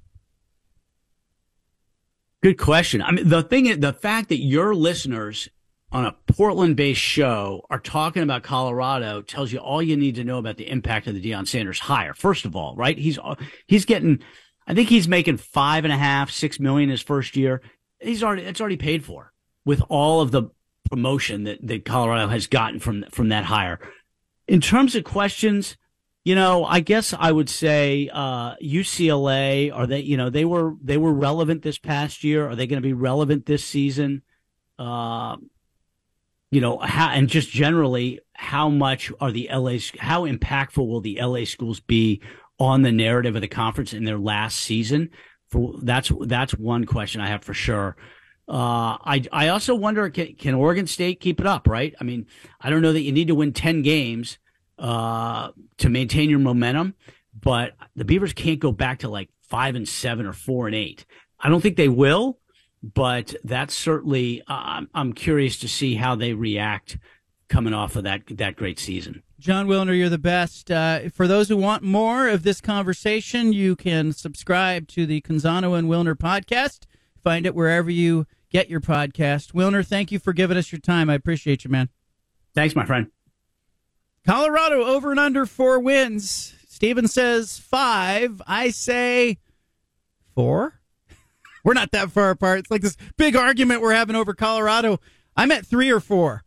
Good 2.42 2.58
question. 2.58 3.02
I 3.02 3.12
mean, 3.12 3.30
the 3.30 3.42
thing 3.42 3.68
is, 3.68 3.80
the 3.80 3.94
fact 3.94 4.28
that 4.28 4.40
your 4.40 4.76
listeners 4.76 5.48
on 5.94 6.06
a 6.06 6.12
Portland 6.28 6.76
based 6.76 7.00
show 7.00 7.66
are 7.70 7.80
talking 7.80 8.22
about 8.22 8.44
Colorado 8.44 9.22
tells 9.22 9.54
you 9.54 9.60
all 9.60 9.82
you 9.82 9.96
need 9.96 10.16
to 10.16 10.26
know 10.26 10.40
about 10.40 10.58
the 10.58 10.70
impact 10.70 11.08
of 11.08 11.14
the 11.14 11.22
Deion 11.22 11.48
Sanders 11.48 11.80
hire. 11.80 12.14
First 12.14 12.44
of 12.44 12.54
all, 12.54 12.76
right? 12.76 12.98
He's, 12.98 13.18
he's 13.68 13.86
getting 13.86 14.20
I 14.68 14.74
think 14.74 14.90
he's 14.90 15.08
making 15.08 15.38
five 15.38 15.84
and 15.84 15.94
a 15.94 15.98
half, 15.98 16.32
six 16.32 16.60
million 16.60 16.90
his 16.90 17.02
first 17.02 17.36
year. 17.36 17.62
He's 18.00 18.24
already 18.24 18.44
it's 18.44 18.62
already 18.62 18.78
paid 18.78 19.04
for 19.04 19.34
with 19.66 19.82
all 19.90 20.22
of 20.22 20.32
the 20.32 20.50
promotion 20.90 21.44
that, 21.44 21.66
that 21.66 21.86
Colorado 21.86 22.28
has 22.28 22.48
gotten 22.48 22.80
from 22.80 23.06
from 23.12 23.30
that 23.30 23.46
hire. 23.46 23.80
In 24.48 24.62
terms 24.62 24.96
of 24.96 25.04
questions, 25.04 25.78
you 26.24 26.36
know, 26.36 26.64
I 26.64 26.80
guess 26.80 27.14
I 27.18 27.32
would 27.32 27.50
say 27.50 28.10
uh, 28.14 28.56
UCLA. 28.56 29.74
Are 29.74 29.88
they? 29.88 30.00
You 30.00 30.18
know, 30.18 30.30
they 30.30 30.46
were 30.46 30.74
they 30.82 30.98
were 30.98 31.14
relevant 31.14 31.64
this 31.64 31.78
past 31.78 32.24
year. 32.24 32.48
Are 32.48 32.56
they 32.56 32.68
going 32.68 32.82
to 32.82 32.88
be 32.88 32.94
relevant 32.94 33.46
this 33.46 33.66
season? 33.66 34.22
Uh, 34.80 35.38
you 36.50 36.62
know, 36.62 36.78
how, 36.78 37.10
and 37.10 37.28
just 37.28 37.50
generally, 37.50 38.20
how 38.34 38.70
much 38.70 39.12
are 39.20 39.32
the 39.32 39.50
LA? 39.52 39.78
How 40.00 40.26
impactful 40.26 40.88
will 40.88 41.02
the 41.02 41.20
LA 41.22 41.46
schools 41.46 41.80
be 41.80 42.22
on 42.64 42.82
the 42.82 42.92
narrative 42.92 43.36
of 43.36 43.42
the 43.42 43.48
conference 43.48 43.92
in 43.94 44.06
their 44.06 44.18
last 44.18 44.58
season. 44.58 45.10
For 45.50 45.76
that's 45.82 46.12
that's 46.22 46.54
one 46.54 46.86
question 46.86 47.20
I 47.20 47.28
have 47.28 47.44
for 47.44 47.54
sure. 47.54 47.98
Uh, 48.48 48.98
I 49.04 49.24
I 49.32 49.50
also 49.50 49.76
wonder 49.76 50.10
can, 50.10 50.36
can 50.36 50.56
Oregon 50.56 50.88
State 50.88 51.20
keep 51.20 51.40
it 51.40 51.46
up? 51.46 51.68
Right? 51.68 51.94
I 52.00 52.04
mean, 52.06 52.26
I 52.62 52.70
don't 52.70 52.82
know 52.82 52.94
that 52.94 53.02
you 53.02 53.12
need 53.12 53.28
to 53.28 53.36
win 53.36 53.52
ten 53.52 53.82
games 53.82 54.38
uh, 54.80 55.50
to 55.78 55.90
maintain 55.90 56.30
your 56.30 56.40
momentum. 56.40 56.96
But 57.40 57.74
the 57.96 58.06
Beavers 58.06 58.32
can't 58.32 58.60
go 58.60 58.72
back 58.72 59.00
to 59.00 59.10
like 59.10 59.30
five 59.42 59.76
and 59.76 59.88
seven 59.88 60.26
or 60.26 60.34
four 60.34 60.68
and 60.68 60.76
eight. 60.76 61.06
I 61.40 61.50
don't 61.50 61.62
think 61.62 61.76
they 61.76 61.90
will, 61.90 62.40
but 62.82 63.36
that's 63.44 63.76
certainly. 63.76 64.42
Uh, 64.48 64.84
I'm 64.94 65.12
curious 65.14 65.60
to 65.60 65.68
see 65.68 65.96
how 65.96 66.16
they 66.16 66.34
react 66.34 66.98
coming 67.50 67.74
off 67.74 67.98
of 67.98 68.06
that 68.06 68.22
that 68.38 68.56
great 68.56 68.80
season. 68.80 69.22
Jon 69.44 69.68
Wilner, 69.68 69.98
you're 69.98 70.08
the 70.08 70.18
best. 70.18 70.72
Uh, 70.72 71.10
for 71.10 71.28
those 71.28 71.50
who 71.50 71.58
want 71.58 71.84
more 71.84 72.30
of 72.30 72.44
this 72.44 72.62
conversation, 72.62 73.52
you 73.52 73.76
can 73.76 74.14
subscribe 74.14 74.88
to 74.88 75.06
the 75.06 75.20
Canzano 75.20 75.78
and 75.78 75.90
Wilner 75.90 76.16
podcast. 76.16 76.86
Find 77.22 77.46
it 77.46 77.54
wherever 77.54 77.92
you 77.92 78.26
get 78.50 78.70
your 78.70 78.80
podcast. 78.80 79.52
Wilner, 79.52 79.86
thank 79.86 80.14
you 80.14 80.20
for 80.20 80.32
giving 80.32 80.56
us 80.56 80.72
your 80.72 80.80
time. 80.80 81.10
I 81.10 81.16
appreciate 81.16 81.66
you, 81.66 81.70
man. 81.70 81.90
Thanks, 82.56 82.74
my 82.74 82.86
friend. 82.86 83.08
Colorado 84.26 84.82
over 84.82 85.12
and 85.12 85.20
under 85.20 85.46
four 85.46 85.78
wins. 85.78 86.56
Steven 86.70 87.10
says 87.10 87.60
five. 87.60 88.42
I 88.48 88.70
say 88.70 89.40
four. 90.34 90.80
We're 91.66 91.74
not 91.74 91.92
that 91.92 92.12
far 92.12 92.30
apart. 92.30 92.60
It's 92.60 92.72
like 92.72 92.82
this 92.82 92.96
big 93.18 93.36
argument 93.36 93.82
we're 93.82 93.94
having 93.94 94.16
over 94.16 94.34
Colorado. 94.34 95.02
I'm 95.36 95.52
at 95.52 95.66
three 95.66 95.92
or 95.92 96.00
four. 96.00 96.44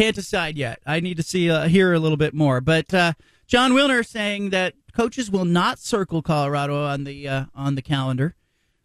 Can't 0.00 0.16
decide 0.16 0.56
yet. 0.56 0.80
I 0.86 1.00
need 1.00 1.18
to 1.18 1.22
see 1.22 1.50
uh, 1.50 1.68
hear 1.68 1.92
a 1.92 1.98
little 1.98 2.16
bit 2.16 2.32
more. 2.32 2.62
But 2.62 2.94
uh, 2.94 3.12
Jon 3.46 3.72
Wilner 3.72 4.02
saying 4.06 4.48
that 4.48 4.72
coaches 4.96 5.30
will 5.30 5.44
not 5.44 5.78
circle 5.78 6.22
Colorado 6.22 6.86
on 6.86 7.04
the 7.04 7.28
uh, 7.28 7.44
on 7.54 7.74
the 7.74 7.82
calendar, 7.82 8.34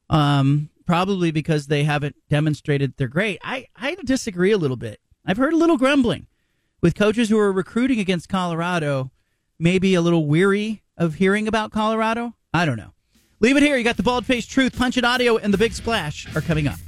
um, 0.09 0.71
probably 0.85 1.31
because 1.31 1.67
they 1.67 1.85
haven't 1.85 2.17
demonstrated 2.29 2.95
they're 2.97 3.07
great. 3.07 3.39
I 3.45 3.67
I 3.77 3.95
disagree 4.03 4.51
a 4.51 4.57
little 4.57 4.75
bit. 4.75 4.99
I've 5.25 5.37
heard 5.37 5.53
a 5.53 5.57
little 5.57 5.77
grumbling 5.77 6.27
with 6.81 6.95
coaches 6.95 7.29
who 7.29 7.39
are 7.39 7.53
recruiting 7.53 8.01
against 8.01 8.27
Colorado, 8.27 9.09
maybe 9.57 9.95
a 9.95 10.01
little 10.01 10.25
weary 10.27 10.83
of 10.97 11.13
hearing 11.13 11.47
about 11.47 11.71
Colorado. 11.71 12.35
I 12.53 12.65
don't 12.65 12.75
know. 12.75 12.91
Leave 13.39 13.55
it 13.55 13.63
here. 13.63 13.77
You 13.77 13.85
got 13.85 13.95
the 13.95 14.03
bald 14.03 14.25
faced 14.25 14.51
truth, 14.51 14.77
punch 14.77 14.97
it 14.97 15.05
audio, 15.05 15.37
and 15.37 15.53
the 15.53 15.57
big 15.57 15.71
splash 15.71 16.27
are 16.35 16.41
coming 16.41 16.67
up. 16.67 16.79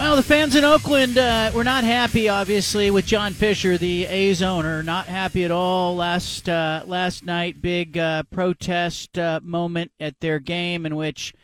Well, 0.00 0.16
the 0.16 0.22
fans 0.22 0.56
in 0.56 0.64
Oakland 0.64 1.18
uh, 1.18 1.52
were 1.54 1.62
not 1.62 1.84
happy, 1.84 2.26
obviously, 2.26 2.90
with 2.90 3.04
John 3.04 3.34
Fisher, 3.34 3.76
the 3.76 4.06
A's 4.06 4.42
owner. 4.42 4.82
Not 4.82 5.04
happy 5.04 5.44
at 5.44 5.50
all 5.50 5.94
last 5.94 6.48
uh, 6.48 6.84
last 6.86 7.26
night. 7.26 7.60
Big 7.60 7.98
uh, 7.98 8.22
protest 8.22 9.18
uh, 9.18 9.40
moment 9.42 9.92
at 10.00 10.18
their 10.20 10.38
game 10.38 10.86
in 10.86 10.96
which 10.96 11.34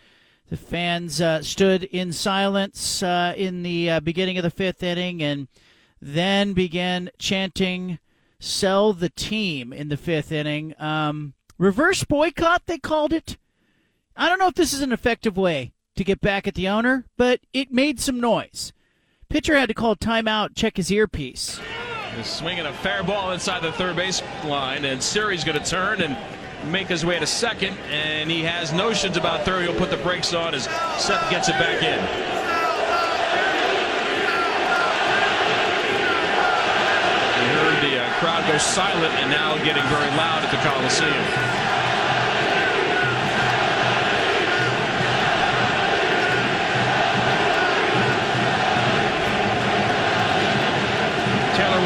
the 0.48 0.56
fans 0.56 1.20
uh, 1.20 1.42
stood 1.42 1.84
in 1.84 2.14
silence 2.14 3.02
uh, 3.02 3.34
in 3.36 3.62
the 3.62 4.00
beginning 4.00 4.38
of 4.38 4.42
the 4.42 4.48
fifth 4.48 4.82
inning 4.82 5.22
and 5.22 5.48
then 6.00 6.54
began 6.54 7.10
chanting 7.18 7.98
"Sell 8.40 8.94
the 8.94 9.10
team" 9.10 9.70
in 9.70 9.90
the 9.90 9.98
fifth 9.98 10.32
inning. 10.32 10.74
Um, 10.78 11.34
reverse 11.58 12.04
boycott, 12.04 12.62
they 12.64 12.78
called 12.78 13.12
it. 13.12 13.36
I 14.16 14.30
don't 14.30 14.38
know 14.38 14.48
if 14.48 14.54
this 14.54 14.72
is 14.72 14.80
an 14.80 14.92
effective 14.92 15.36
way 15.36 15.74
to 15.96 16.04
get 16.04 16.20
back 16.20 16.46
at 16.46 16.54
the 16.54 16.68
owner, 16.68 17.04
but 17.16 17.40
it 17.52 17.72
made 17.72 18.00
some 18.00 18.20
noise. 18.20 18.72
Pitcher 19.28 19.58
had 19.58 19.68
to 19.68 19.74
call 19.74 19.96
timeout, 19.96 20.54
check 20.54 20.76
his 20.76 20.90
earpiece. 20.90 21.60
He's 22.16 22.26
swinging 22.26 22.64
a 22.66 22.72
fair 22.72 23.02
ball 23.02 23.32
inside 23.32 23.62
the 23.62 23.72
third 23.72 23.96
base 23.96 24.22
line, 24.44 24.84
and 24.84 25.02
Siri's 25.02 25.44
going 25.44 25.58
to 25.58 25.64
turn 25.64 26.00
and 26.00 26.16
make 26.70 26.86
his 26.86 27.04
way 27.04 27.18
to 27.18 27.26
second, 27.26 27.76
and 27.90 28.30
he 28.30 28.42
has 28.42 28.72
notions 28.72 29.16
about 29.16 29.44
third. 29.44 29.68
He'll 29.68 29.78
put 29.78 29.90
the 29.90 29.96
brakes 29.98 30.32
on 30.32 30.54
as 30.54 30.64
Seth 31.02 31.28
gets 31.30 31.48
it 31.48 31.52
back 31.52 31.82
in. 31.82 31.98
You 37.42 37.48
heard 37.58 37.82
the 37.90 38.02
uh, 38.02 38.12
crowd 38.18 38.50
go 38.50 38.58
silent 38.58 39.12
and 39.14 39.30
now 39.30 39.56
getting 39.58 39.84
very 39.84 40.10
loud 40.16 40.44
at 40.44 40.50
the 40.50 40.58
Coliseum. 40.68 41.65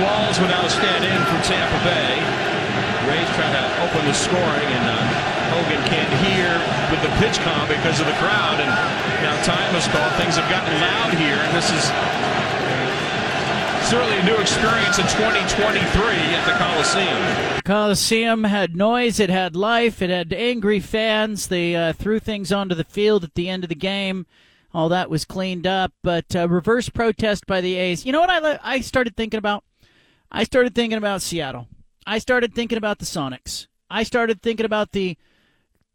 Walls 0.02 0.40
would 0.40 0.48
now 0.48 0.66
stand 0.68 1.04
in 1.04 1.20
for 1.28 1.38
Tampa 1.44 1.80
Bay. 1.84 2.16
Rays 3.04 3.28
trying 3.36 3.52
to 3.52 3.64
open 3.84 4.06
the 4.06 4.16
scoring, 4.16 4.68
and 4.72 4.86
uh, 4.88 4.96
Hogan 5.52 5.82
can't 5.88 6.12
hear 6.24 6.48
with 6.88 7.02
the 7.02 7.12
pitch 7.20 7.36
com 7.44 7.68
because 7.68 8.00
of 8.00 8.06
the 8.06 8.16
crowd. 8.16 8.60
And 8.60 8.70
now 9.20 9.34
time 9.42 9.72
has 9.76 9.88
called. 9.88 10.12
Things 10.16 10.36
have 10.36 10.48
gotten 10.48 10.72
loud 10.80 11.12
here, 11.20 11.36
and 11.36 11.52
this 11.52 11.68
is 11.68 11.84
certainly 13.90 14.18
a 14.18 14.24
new 14.24 14.36
experience 14.40 14.98
in 14.98 15.04
2023 15.04 15.82
at 16.32 16.46
the 16.46 16.52
Coliseum. 16.56 17.62
Coliseum 17.64 18.44
had 18.44 18.76
noise, 18.76 19.18
it 19.18 19.30
had 19.30 19.56
life, 19.56 20.00
it 20.00 20.10
had 20.10 20.32
angry 20.32 20.78
fans. 20.80 21.48
They 21.48 21.74
uh, 21.74 21.92
threw 21.92 22.20
things 22.20 22.52
onto 22.52 22.74
the 22.74 22.84
field 22.84 23.24
at 23.24 23.34
the 23.34 23.48
end 23.48 23.64
of 23.64 23.68
the 23.68 23.74
game. 23.74 24.26
All 24.72 24.88
that 24.90 25.10
was 25.10 25.24
cleaned 25.24 25.66
up, 25.66 25.92
but 26.04 26.36
uh, 26.36 26.48
reverse 26.48 26.88
protest 26.88 27.46
by 27.46 27.60
the 27.60 27.74
A's. 27.74 28.06
You 28.06 28.12
know 28.12 28.20
what 28.20 28.30
I 28.30 28.60
I 28.62 28.80
started 28.80 29.16
thinking 29.16 29.38
about? 29.38 29.64
I 30.30 30.44
started 30.44 30.74
thinking 30.74 30.98
about 30.98 31.22
Seattle. 31.22 31.68
I 32.06 32.18
started 32.18 32.54
thinking 32.54 32.78
about 32.78 32.98
the 32.98 33.04
Sonics. 33.04 33.66
I 33.90 34.04
started 34.04 34.42
thinking 34.42 34.66
about 34.66 34.92
the 34.92 35.16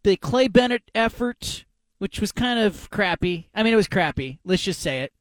the 0.04 0.18
Clay 0.18 0.48
Bennett 0.48 0.92
effort, 0.94 1.66
which 1.98 2.20
was 2.20 2.32
kind 2.32 2.60
of 2.60 2.90
crappy. 2.92 3.50
I 3.56 3.64
mean, 3.64 3.74
it 3.74 3.78
was 3.78 3.88
crappy. 3.88 4.40
Let's 4.44 4.62
just 4.62 4.82
say 4.82 5.02
it. 5.02 5.14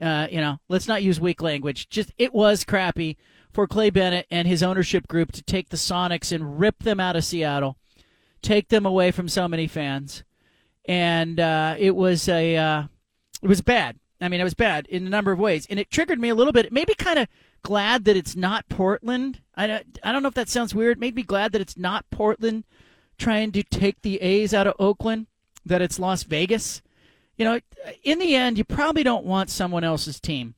Uh, 0.00 0.26
you 0.30 0.40
know, 0.40 0.58
let's 0.68 0.88
not 0.88 1.02
use 1.02 1.20
weak 1.20 1.42
language. 1.42 1.88
Just 1.88 2.12
it 2.18 2.32
was 2.32 2.64
crappy 2.64 3.16
for 3.52 3.66
Clay 3.66 3.90
Bennett 3.90 4.26
and 4.30 4.48
his 4.48 4.62
ownership 4.62 5.08
group 5.08 5.32
to 5.32 5.42
take 5.42 5.68
the 5.68 5.76
Sonics 5.76 6.32
and 6.32 6.58
rip 6.58 6.82
them 6.82 7.00
out 7.00 7.16
of 7.16 7.24
Seattle, 7.24 7.76
take 8.42 8.68
them 8.68 8.86
away 8.86 9.10
from 9.10 9.28
so 9.28 9.46
many 9.48 9.66
fans, 9.66 10.24
and 10.84 11.38
uh, 11.38 11.74
it 11.78 11.94
was 11.94 12.28
a 12.28 12.56
uh, 12.56 12.84
it 13.42 13.48
was 13.48 13.60
bad. 13.60 13.98
I 14.20 14.28
mean, 14.28 14.40
it 14.40 14.44
was 14.44 14.54
bad 14.54 14.86
in 14.88 15.06
a 15.06 15.10
number 15.10 15.32
of 15.32 15.38
ways, 15.38 15.66
and 15.68 15.78
it 15.78 15.90
triggered 15.90 16.20
me 16.20 16.28
a 16.28 16.34
little 16.34 16.52
bit. 16.52 16.72
Maybe 16.72 16.94
kind 16.94 17.18
of 17.18 17.28
glad 17.62 18.04
that 18.04 18.16
it's 18.16 18.36
not 18.36 18.68
Portland. 18.68 19.40
I, 19.56 19.82
I 20.02 20.12
don't 20.12 20.22
know 20.22 20.28
if 20.28 20.34
that 20.34 20.48
sounds 20.48 20.74
weird. 20.74 20.96
It 20.96 21.00
made 21.00 21.14
me 21.14 21.22
glad 21.22 21.52
that 21.52 21.60
it's 21.60 21.76
not 21.76 22.08
Portland 22.10 22.64
trying 23.18 23.52
to 23.52 23.62
take 23.62 24.02
the 24.02 24.20
A's 24.20 24.54
out 24.54 24.66
of 24.66 24.74
Oakland, 24.78 25.26
that 25.66 25.82
it's 25.82 25.98
Las 25.98 26.22
Vegas. 26.22 26.82
You 27.36 27.44
know, 27.44 27.60
in 28.02 28.18
the 28.18 28.34
end, 28.34 28.58
you 28.58 28.64
probably 28.64 29.02
don't 29.02 29.24
want 29.24 29.50
someone 29.50 29.84
else's 29.84 30.20
team 30.20 30.54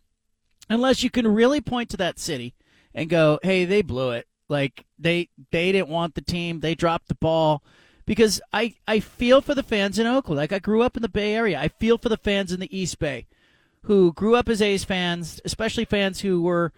unless 0.68 1.02
you 1.02 1.10
can 1.10 1.26
really 1.26 1.60
point 1.60 1.90
to 1.90 1.96
that 1.98 2.18
city 2.18 2.54
and 2.94 3.10
go, 3.10 3.38
"Hey, 3.42 3.64
they 3.64 3.82
blew 3.82 4.10
it. 4.12 4.26
Like 4.48 4.86
they 4.98 5.28
they 5.50 5.72
didn't 5.72 5.88
want 5.88 6.14
the 6.14 6.22
team. 6.22 6.60
They 6.60 6.74
dropped 6.74 7.08
the 7.08 7.14
ball." 7.14 7.62
Because 8.06 8.40
I 8.52 8.74
I 8.88 9.00
feel 9.00 9.40
for 9.40 9.54
the 9.54 9.62
fans 9.62 9.98
in 9.98 10.06
Oakland. 10.06 10.38
Like 10.38 10.52
I 10.52 10.58
grew 10.58 10.82
up 10.82 10.96
in 10.96 11.02
the 11.02 11.08
Bay 11.08 11.34
Area. 11.34 11.60
I 11.60 11.68
feel 11.68 11.98
for 11.98 12.08
the 12.08 12.16
fans 12.16 12.52
in 12.52 12.60
the 12.60 12.76
East 12.76 12.98
Bay 12.98 13.26
who 13.82 14.12
grew 14.12 14.34
up 14.34 14.48
as 14.48 14.60
A's 14.60 14.84
fans, 14.84 15.40
especially 15.44 15.84
fans 15.84 16.20
who 16.20 16.42
were, 16.42 16.72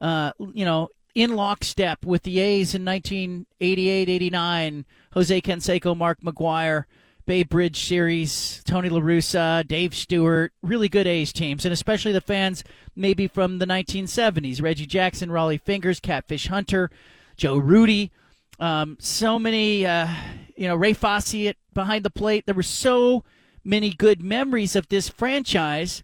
uh, 0.00 0.32
you 0.38 0.64
know, 0.64 0.88
in 1.14 1.34
lockstep 1.34 2.04
with 2.04 2.22
the 2.24 2.38
A's 2.38 2.74
in 2.74 2.84
1988, 2.84 4.08
89, 4.08 4.84
Jose 5.14 5.40
Canseco, 5.40 5.96
Mark 5.96 6.20
McGwire, 6.20 6.84
Bay 7.24 7.42
Bridge 7.42 7.84
series, 7.84 8.62
Tony 8.64 8.88
La 8.88 9.00
Russa, 9.00 9.66
Dave 9.66 9.94
Stewart, 9.94 10.52
really 10.62 10.88
good 10.88 11.06
A's 11.06 11.32
teams, 11.32 11.64
and 11.64 11.72
especially 11.72 12.12
the 12.12 12.20
fans 12.20 12.62
maybe 12.94 13.26
from 13.26 13.58
the 13.58 13.66
1970s, 13.66 14.62
Reggie 14.62 14.86
Jackson, 14.86 15.30
Rollie 15.30 15.60
Fingers, 15.60 16.00
Catfish 16.00 16.48
Hunter, 16.48 16.90
Joe 17.36 17.56
Rudi, 17.56 18.12
um, 18.60 18.96
so 19.00 19.38
many, 19.38 19.84
uh, 19.84 20.08
you 20.56 20.68
know, 20.68 20.76
Ray 20.76 20.92
Fosse 20.92 21.54
behind 21.74 22.04
the 22.04 22.10
plate. 22.10 22.46
There 22.46 22.54
were 22.54 22.62
so 22.62 23.24
many 23.64 23.90
good 23.90 24.22
memories 24.22 24.76
of 24.76 24.88
this 24.88 25.08
franchise 25.08 26.02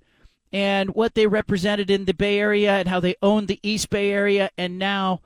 and 0.52 0.90
what 0.90 1.14
they 1.14 1.26
represented 1.26 1.90
in 1.90 2.04
the 2.04 2.14
Bay 2.14 2.38
Area 2.38 2.73
and 2.73 2.88
how 2.88 3.00
they 3.00 3.16
owned 3.23 3.49
the 3.49 3.61
East 3.62 3.88
Bay 3.90 4.11
Area. 4.11 4.50
And 4.59 4.78
now 4.78 5.21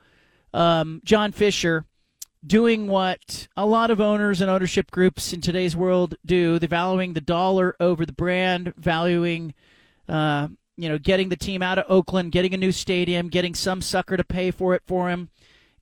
um, 0.54 1.00
John 1.04 1.32
Fisher 1.32 1.84
doing 2.46 2.86
what 2.86 3.48
a 3.56 3.66
lot 3.66 3.90
of 3.90 4.00
owners 4.00 4.40
and 4.40 4.50
ownership 4.50 4.90
groups 4.90 5.32
in 5.32 5.40
today's 5.40 5.74
world 5.74 6.14
do. 6.24 6.58
They're 6.58 6.68
valuing 6.68 7.14
the 7.14 7.20
dollar 7.20 7.74
over 7.80 8.06
the 8.06 8.12
brand, 8.12 8.72
valuing, 8.76 9.54
uh, 10.08 10.48
you 10.76 10.88
know, 10.88 10.98
getting 10.98 11.28
the 11.28 11.36
team 11.36 11.62
out 11.62 11.78
of 11.78 11.86
Oakland, 11.88 12.32
getting 12.32 12.54
a 12.54 12.58
new 12.58 12.72
stadium, 12.72 13.28
getting 13.28 13.54
some 13.54 13.82
sucker 13.82 14.16
to 14.16 14.24
pay 14.24 14.50
for 14.50 14.74
it 14.74 14.82
for 14.86 15.10
him. 15.10 15.30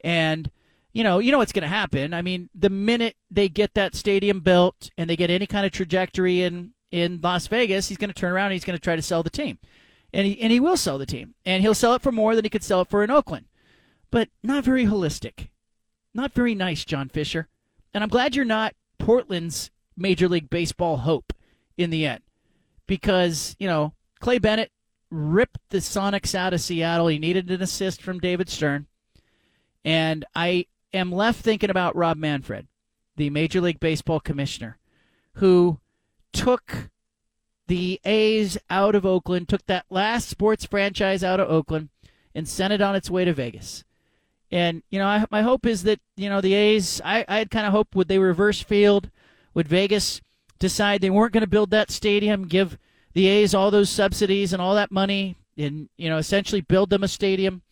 And, 0.03 0.51
you 0.93 1.03
know, 1.03 1.19
you 1.19 1.33
know 1.33 1.39
what's 1.39 1.53
going 1.53 1.63
to 1.63 1.69
happen. 1.69 2.15
I 2.15 2.23
mean, 2.23 2.49
the 2.55 2.71
minute 2.71 3.17
they 3.31 3.49
get 3.49 3.75
that 3.75 3.95
stadium 3.95 4.41
built 4.41 4.91
and 4.97 5.11
they 5.11 5.17
get 5.17 5.31
any 5.31 5.47
kind 5.47 5.67
of 5.67 5.73
trajectory 5.73 6.43
in 6.43 6.74
in 6.95 7.19
Las 7.21 7.49
Vegas, 7.49 7.89
he's 7.89 7.99
going 7.99 8.11
to 8.11 8.15
turn 8.15 8.31
around 8.31 8.47
and 8.47 8.53
he's 8.53 8.65
going 8.65 8.79
to 8.79 8.83
try 8.83 8.95
to 8.95 9.03
sell 9.03 9.25
the 9.25 9.29
team. 9.31 9.59
And 10.13 10.29
he, 10.29 10.41
and 10.41 10.53
he 10.53 10.61
will 10.61 10.77
sell 10.77 10.97
the 10.97 11.05
team. 11.05 11.35
And 11.45 11.61
he'll 11.61 11.75
sell 11.75 11.95
it 11.95 12.03
for 12.03 12.13
more 12.13 12.37
than 12.37 12.45
he 12.45 12.49
could 12.49 12.63
sell 12.63 12.83
it 12.83 12.89
for 12.89 13.03
in 13.03 13.11
Oakland. 13.11 13.47
But 14.13 14.29
not 14.45 14.63
very 14.63 14.87
holistic. 14.87 15.49
Not 16.15 16.33
very 16.35 16.55
nice, 16.55 16.85
John 16.85 17.09
Fisher. 17.09 17.49
And 17.93 18.05
I'm 18.05 18.11
glad 18.11 18.37
you're 18.37 18.45
not 18.45 18.77
Portland's 19.01 19.73
Major 19.97 20.29
League 20.29 20.49
Baseball 20.49 20.99
hope 20.99 21.33
in 21.77 21.91
the 21.91 22.07
end. 22.07 22.23
Because, 22.87 23.57
you 23.59 23.67
know, 23.67 23.93
Clay 24.21 24.39
Bennett 24.39 24.71
ripped 25.11 25.59
the 25.71 25.79
Sonics 25.79 26.33
out 26.33 26.55
of 26.55 26.61
Seattle. 26.61 27.09
He 27.09 27.19
needed 27.19 27.51
an 27.51 27.61
assist 27.61 28.03
from 28.03 28.21
David 28.21 28.49
Stern. 28.49 28.87
And 29.85 30.25
I 30.37 30.67
am 30.93 31.11
left 31.11 31.41
thinking 31.41 31.71
about 31.71 31.97
Rob 31.97 32.19
Manfred, 32.19 32.69
the 33.17 33.31
Major 33.31 33.61
League 33.61 33.81
Baseball 33.81 34.21
commissioner, 34.21 34.79
who 35.35 35.81
took 36.35 36.91
the 37.67 38.01
A's 38.05 38.59
out 38.69 38.95
of 38.95 39.07
Oakland, 39.07 39.49
took 39.49 39.65
that 39.67 39.87
last 39.89 40.29
sports 40.29 40.67
franchise 40.67 41.25
out 41.25 41.41
of 41.41 41.49
Oakland, 41.49 41.89
and 42.35 42.47
sent 42.47 42.73
it 42.73 42.83
on 42.83 42.95
its 42.95 43.11
way 43.11 43.25
to 43.25 43.33
Vegas. 43.33 43.85
And 44.51 44.83
you 44.91 44.99
know, 44.99 45.07
I, 45.07 45.25
my 45.31 45.43
hope 45.43 45.65
is 45.65 45.85
that 45.85 46.01
you 46.17 46.29
know 46.29 46.41
the 46.41 46.55
A's. 46.55 47.01
I 47.05 47.25
I 47.27 47.39
had 47.39 47.51
kind 47.51 47.67
of 47.67 47.73
hoped 47.73 47.95
would 47.95 48.09
they 48.09 48.19
reverse 48.19 48.61
field, 48.61 49.11
would 49.55 49.69
Vegas 49.69 50.21
decide 50.59 51.01
they 51.01 51.11
weren't 51.11 51.33
going 51.33 51.43
to 51.43 51.47
build 51.47 51.71
that 51.71 51.91
stadium, 51.91 52.47
give 52.47 52.79
the 53.15 53.27
A's 53.27 53.55
all 53.55 53.71
those 53.71 53.91
subsidies 53.91 54.53
and 54.53 54.61
all 54.61 54.75
that 54.75 54.93
money, 54.93 55.37
and 55.57 55.89
you 55.97 56.09
know 56.09 56.19
essentially 56.19 56.61
build 56.61 56.91
them 56.91 57.03
a 57.03 57.09
stadium. 57.09 57.63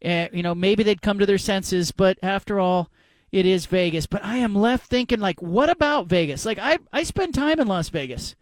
And 0.00 0.30
you 0.32 0.42
know 0.42 0.54
maybe 0.54 0.82
they'd 0.82 1.02
come 1.02 1.18
to 1.18 1.26
their 1.26 1.38
senses, 1.38 1.92
but 1.92 2.18
after 2.22 2.58
all, 2.58 2.90
it 3.34 3.46
is 3.46 3.66
Vegas. 3.66 4.06
But 4.06 4.24
I 4.24 4.36
am 4.36 4.54
left 4.54 4.86
thinking 4.86 5.18
like, 5.18 5.42
what 5.42 5.68
about 5.68 6.06
Vegas? 6.06 6.46
Like 6.46 6.60
I 6.60 6.78
I 6.92 7.02
spend 7.02 7.34
time 7.34 7.58
in 7.58 7.66
Las 7.66 7.88
Vegas. 7.88 8.36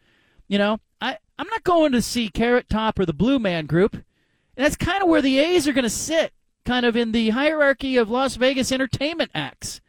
You 0.48 0.58
know, 0.58 0.80
I 1.00 1.16
I'm 1.38 1.48
not 1.48 1.64
going 1.64 1.92
to 1.92 2.02
see 2.02 2.28
Carrot 2.28 2.68
Top 2.68 2.98
or 2.98 3.06
the 3.06 3.14
Blue 3.14 3.38
Man 3.38 3.64
Group. 3.64 3.94
And 3.94 4.04
that's 4.66 4.76
kind 4.76 5.02
of 5.02 5.08
where 5.08 5.22
the 5.22 5.38
A's 5.38 5.66
are 5.66 5.72
going 5.72 5.84
to 5.84 5.90
sit, 5.90 6.34
kind 6.66 6.84
of 6.84 6.94
in 6.94 7.12
the 7.12 7.30
hierarchy 7.30 7.96
of 7.96 8.10
Las 8.10 8.36
Vegas 8.36 8.70
entertainment 8.70 9.30
acts. 9.34 9.80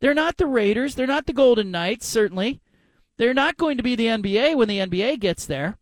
They're 0.00 0.14
not 0.14 0.38
the 0.38 0.46
Raiders. 0.46 0.94
They're 0.94 1.06
not 1.06 1.26
the 1.26 1.34
Golden 1.34 1.70
Knights, 1.70 2.06
certainly. 2.06 2.62
They're 3.18 3.34
not 3.34 3.58
going 3.58 3.76
to 3.76 3.82
be 3.82 3.96
the 3.96 4.06
NBA 4.06 4.56
when 4.56 4.68
the 4.68 4.78
NBA 4.78 5.20
gets 5.20 5.44
there. 5.44 5.76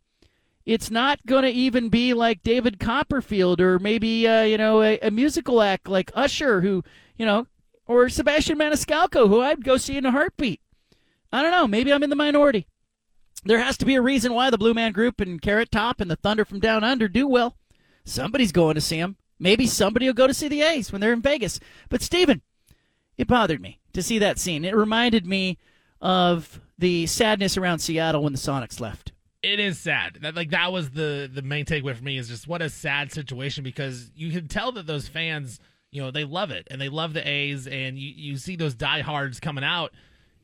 It's 0.65 0.91
not 0.91 1.25
going 1.25 1.43
to 1.43 1.49
even 1.49 1.87
be 1.87 2.13
like 2.13 2.43
David 2.43 2.81
Copperfield 2.81 3.61
or 3.61 3.79
maybe, 3.79 4.27
uh, 4.27 4.41
you 4.41 4.57
know, 4.57 4.81
a, 4.81 4.99
a 4.99 5.09
musical 5.09 5.61
act 5.61 5.87
like 5.87 6.11
Usher, 6.13 6.59
who, 6.59 6.83
you 7.15 7.25
know, 7.25 7.47
or 7.87 8.09
Sebastian 8.09 8.57
Maniscalco, 8.57 9.27
who 9.27 9.41
I'd 9.41 9.63
go 9.63 9.77
see 9.77 9.97
in 9.97 10.05
a 10.05 10.11
heartbeat. 10.11 10.61
I 11.31 11.41
don't 11.41 11.51
know. 11.51 11.67
Maybe 11.67 11.91
I'm 11.91 12.03
in 12.03 12.09
the 12.09 12.15
minority. 12.15 12.67
There 13.43 13.59
has 13.59 13.77
to 13.77 13.85
be 13.85 13.95
a 13.95 14.01
reason 14.01 14.33
why 14.33 14.49
the 14.49 14.57
Blue 14.57 14.73
Man 14.73 14.91
Group 14.91 15.21
and 15.21 15.41
Carrot 15.41 15.71
Top 15.71 16.01
and 16.01 16.09
the 16.09 16.15
Thunder 16.15 16.45
from 16.45 16.59
Down 16.59 16.83
Under 16.83 17.07
do 17.07 17.27
well. 17.27 17.55
Somebody's 18.03 18.51
going 18.51 18.75
to 18.75 18.81
see 18.81 18.99
them. 18.99 19.17
Maybe 19.39 19.67
somebody 19.67 20.07
will 20.07 20.13
go 20.13 20.27
to 20.27 20.33
see 20.33 20.47
the 20.47 20.63
A's 20.63 20.91
when 20.91 21.01
they're 21.01 21.13
in 21.13 21.21
Vegas. 21.21 21.59
But, 21.89 22.01
Steven, 22.01 22.41
it 23.17 23.27
bothered 23.27 23.61
me 23.61 23.79
to 23.93 24.01
see 24.01 24.19
that 24.19 24.39
scene. 24.39 24.65
It 24.65 24.75
reminded 24.75 25.25
me 25.25 25.57
of 26.01 26.61
the 26.77 27.05
sadness 27.05 27.57
around 27.57 27.79
Seattle 27.79 28.23
when 28.23 28.33
the 28.33 28.39
Sonics 28.39 28.79
left. 28.79 29.11
It 29.43 29.59
is 29.59 29.79
sad. 29.79 30.19
That 30.21 30.35
like 30.35 30.49
that 30.49 30.71
was 30.71 30.89
the 30.89 31.29
the 31.31 31.41
main 31.41 31.65
takeaway 31.65 31.95
for 31.95 32.03
me 32.03 32.17
is 32.17 32.27
just 32.27 32.47
what 32.47 32.61
a 32.61 32.69
sad 32.69 33.11
situation 33.11 33.63
because 33.63 34.11
you 34.15 34.31
can 34.31 34.47
tell 34.47 34.71
that 34.73 34.87
those 34.87 35.07
fans, 35.07 35.59
you 35.91 36.01
know, 36.01 36.11
they 36.11 36.25
love 36.25 36.51
it 36.51 36.67
and 36.69 36.81
they 36.81 36.89
love 36.89 37.13
the 37.13 37.27
A's 37.27 37.67
and 37.67 37.97
you 37.97 38.11
you 38.15 38.37
see 38.37 38.55
those 38.55 38.75
diehards 38.75 39.39
coming 39.39 39.63
out 39.63 39.93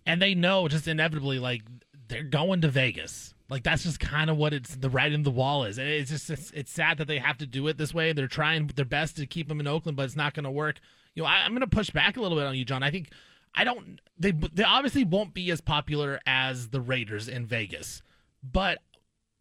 and 0.06 0.22
they 0.22 0.36
know 0.36 0.68
just 0.68 0.88
inevitably 0.88 1.40
like 1.40 1.64
they're 2.08 2.24
going 2.24 2.62
to 2.62 2.68
Vegas. 2.70 3.34
Like 3.50 3.64
that's 3.64 3.84
just 3.84 4.00
kind 4.00 4.30
of 4.30 4.38
what 4.38 4.54
it's 4.54 4.76
the 4.76 4.90
writing 4.90 5.16
on 5.16 5.24
the 5.24 5.32
wall 5.32 5.66
is. 5.66 5.78
And 5.78 5.88
it's 5.88 6.10
just 6.10 6.30
it's, 6.30 6.52
it's 6.52 6.72
sad 6.72 6.98
that 6.98 7.08
they 7.08 7.20
have 7.20 7.38
to 7.40 7.46
do 7.46 7.68
it 7.68 7.78
this 7.78 7.94
way. 7.94 8.14
They're 8.14 8.28
trying 8.28 8.68
their 8.68 8.86
best 8.86 9.18
to 9.18 9.26
keep 9.26 9.48
them 9.48 9.60
in 9.60 9.68
Oakland, 9.68 9.98
but 9.98 10.04
it's 10.04 10.16
not 10.16 10.34
going 10.34 10.46
to 10.46 10.52
work. 10.52 10.80
You 11.14 11.24
know, 11.24 11.30
I, 11.30 11.44
I'm 11.44 11.52
going 11.52 11.62
to 11.62 11.68
push 11.68 11.90
back 11.90 12.18
a 12.18 12.22
little 12.22 12.38
bit 12.38 12.48
on 12.48 12.56
you, 12.56 12.66
John. 12.66 12.84
I 12.84 12.90
think 12.90 13.10
I 13.54 13.64
don't. 13.64 14.00
They 14.18 14.32
they 14.32 14.64
obviously 14.64 15.04
won't 15.04 15.34
be 15.34 15.52
as 15.52 15.62
popular 15.62 16.20
as 16.26 16.70
the 16.70 16.82
Raiders 16.82 17.28
in 17.28 17.46
Vegas, 17.46 18.02
but 18.42 18.80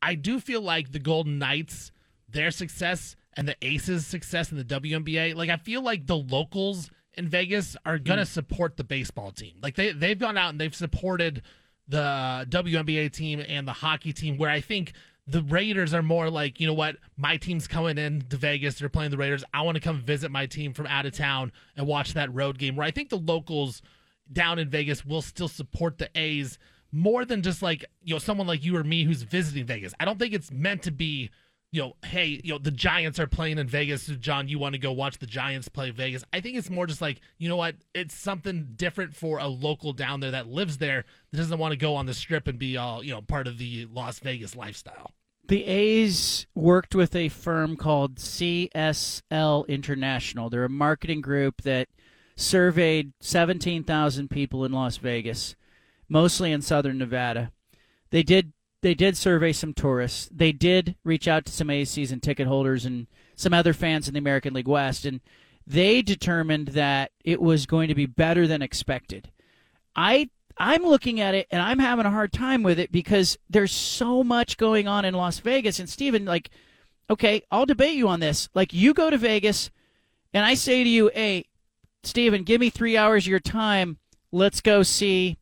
I 0.03 0.15
do 0.15 0.41
feel 0.41 0.61
like 0.61 0.93
the 0.93 0.99
Golden 0.99 1.39
Knights, 1.39 1.93
their 2.29 2.51
success 2.51 3.17
and 3.37 3.49
the 3.49 3.57
Aces' 3.62 4.07
success 4.07 4.51
in 4.51 4.59
the 4.59 4.65
WNBA, 4.65 5.35
like 5.35 5.51
I 5.51 5.57
feel 5.57 5.83
like 5.83 6.07
the 6.07 6.17
locals 6.17 6.91
in 7.15 7.29
Vegas 7.29 7.77
are 7.85 7.99
gonna 7.99 8.23
mm. 8.23 8.27
support 8.27 8.77
the 8.77 8.85
baseball 8.85 9.31
team. 9.31 9.55
Like 9.62 9.75
they 9.75 9.93
they've 9.93 10.19
gone 10.19 10.37
out 10.37 10.51
and 10.51 10.61
they've 10.61 10.75
supported 10.75 11.43
the 11.89 12.47
WNBA 12.49 13.12
team 13.12 13.43
and 13.47 13.67
the 13.67 13.73
hockey 13.73 14.12
team, 14.12 14.38
where 14.38 14.51
I 14.51 14.61
think 14.61 14.92
the 15.27 15.42
Raiders 15.42 15.95
are 15.95 16.03
more 16.03 16.31
like, 16.31 16.59
you 16.59 16.66
know 16.66 16.75
what, 16.75 16.97
my 17.16 17.37
team's 17.37 17.68
coming 17.68 17.99
in 17.99 18.23
to 18.31 18.37
Vegas, 18.37 18.79
they're 18.79 18.88
playing 18.88 19.11
the 19.11 19.16
Raiders. 19.16 19.45
I 19.55 19.62
want 19.62 19.77
to 19.77 19.81
come 19.81 20.01
visit 20.01 20.31
my 20.31 20.47
team 20.47 20.73
from 20.73 20.87
out 20.87 21.07
of 21.07 21.14
town 21.14 21.53
and 21.77 21.87
watch 21.87 22.14
that 22.14 22.35
road 22.35 22.59
game. 22.59 22.77
Where 22.77 22.87
I 22.87 22.90
think 22.90 23.09
the 23.09 23.18
locals 23.18 23.83
down 24.33 24.59
in 24.59 24.68
Vegas 24.68 25.05
will 25.05 25.23
still 25.23 25.49
support 25.49 25.99
the 25.99 26.11
A's 26.16 26.59
more 26.90 27.25
than 27.25 27.42
just 27.42 27.62
like, 27.62 27.85
you 28.03 28.14
know, 28.14 28.18
someone 28.18 28.47
like 28.47 28.64
you 28.64 28.77
or 28.77 28.85
me 28.85 29.05
who's 29.05 29.23
visiting 29.23 29.64
Vegas. 29.64 29.95
I 30.01 30.05
don't 30.05 30.18
think 30.18 30.35
it's 30.35 30.51
meant 30.51 30.83
to 30.83 30.90
be 30.90 31.31
you 31.73 31.81
know, 31.81 31.97
hey, 32.05 32.39
you 32.45 32.53
know, 32.53 32.59
the 32.59 32.71
Giants 32.71 33.19
are 33.19 33.27
playing 33.27 33.59
in 33.59 33.67
Vegas. 33.67 34.07
John, 34.07 34.47
you 34.47 34.59
want 34.59 34.75
to 34.75 34.79
go 34.79 34.93
watch 34.93 35.19
the 35.19 35.27
Giants 35.27 35.69
play 35.69 35.91
Vegas? 35.91 36.23
I 36.31 36.41
think 36.41 36.59
it's 36.59 36.69
more 36.69 36.87
just 36.87 37.01
like, 37.01 37.21
you 37.39 37.49
know 37.49 37.57
what? 37.57 37.77
It's 37.95 38.15
something 38.15 38.69
different 38.77 39.17
for 39.17 39.39
a 39.39 39.47
local 39.49 39.95
down 39.95 40.21
there 40.21 40.33
that 40.33 40.47
lives 40.47 40.77
there 40.77 41.07
that 41.31 41.37
doesn't 41.39 41.59
want 41.59 41.73
to 41.73 41.79
go 41.79 41.95
on 41.97 42.05
the 42.05 42.13
strip 42.13 42.47
and 42.47 42.59
be 42.59 42.77
all, 42.77 43.03
you 43.03 43.13
know, 43.13 43.23
part 43.23 43.47
of 43.47 43.57
the 43.57 43.89
Las 43.91 44.19
Vegas 44.19 44.55
lifestyle. 44.55 45.13
The 45.49 45.65
A's 45.65 46.47
worked 46.55 46.95
with 46.95 47.17
a 47.17 47.31
firm 47.31 47.77
called 47.77 48.17
CSL 48.17 49.67
International. 49.67 50.51
They're 50.51 50.65
a 50.65 50.71
marketing 50.71 51.23
group 51.23 51.63
that 51.63 51.89
surveyed 52.37 53.15
17,000 53.21 54.29
people 54.29 54.67
in 54.67 54.73
Las 54.73 54.99
Vegas, 54.99 55.57
mostly 56.07 56.53
in 56.53 56.61
southern 56.61 56.99
Nevada. 56.99 57.51
They 58.11 58.23
did 58.23 58.53
they 58.83 58.95
did 58.95 59.16
survey 59.16 59.53
some 59.53 59.73
tourists. 59.73 60.29
They 60.33 60.53
did 60.53 60.97
reach 61.05 61.27
out 61.27 61.47
to 61.47 61.53
some 61.53 61.71
A's 61.71 61.90
season 61.90 62.21
ticket 62.21 62.47
holders 62.47 62.85
and 62.85 63.07
some 63.37 63.55
other 63.55 63.73
fans 63.73 64.09
in 64.09 64.14
the 64.14 64.18
American 64.18 64.53
League 64.53 64.68
West, 64.68 65.05
and 65.05 65.21
they 65.66 66.03
determined 66.03 66.68
that 66.68 67.12
it 67.25 67.40
was 67.40 67.66
going 67.66 67.88
to 67.88 67.95
be 67.95 68.07
better 68.07 68.47
than 68.47 68.61
expected. 68.61 69.31
I 69.95 70.31
I'm 70.59 70.83
looking 70.83 71.21
at 71.21 71.35
it 71.35 71.47
and 71.51 71.62
I'm 71.62 71.79
having 71.79 72.05
a 72.05 72.11
hard 72.11 72.33
time 72.33 72.62
with 72.62 72.79
it 72.79 72.92
because 72.92 73.38
there's 73.49 73.73
so 73.73 74.23
much 74.23 74.59
going 74.59 74.87
on 74.87 75.05
in 75.05 75.14
Las 75.14 75.38
Vegas. 75.38 75.79
And 75.79 75.88
Steven, 75.88 76.27
like, 76.27 76.51
okay, 77.09 77.42
I'll 77.51 77.64
debate 77.64 77.97
you 77.97 78.09
on 78.09 78.21
this. 78.21 78.49
Like, 78.55 78.75
you 78.75 78.92
go 78.92 79.09
to 79.09 79.16
Vegas, 79.16 79.71
and 80.35 80.45
I 80.45 80.55
say 80.55 80.85
to 80.85 80.88
you, 80.88 81.11
hey, 81.14 81.47
Steven, 82.03 82.42
give 82.42 82.61
me 82.61 82.68
three 82.68 82.97
hours 82.97 83.25
of 83.25 83.31
your 83.31 83.40
time. 83.40 83.99
Let's 84.31 84.61
go 84.61 84.83
see, 84.83 85.38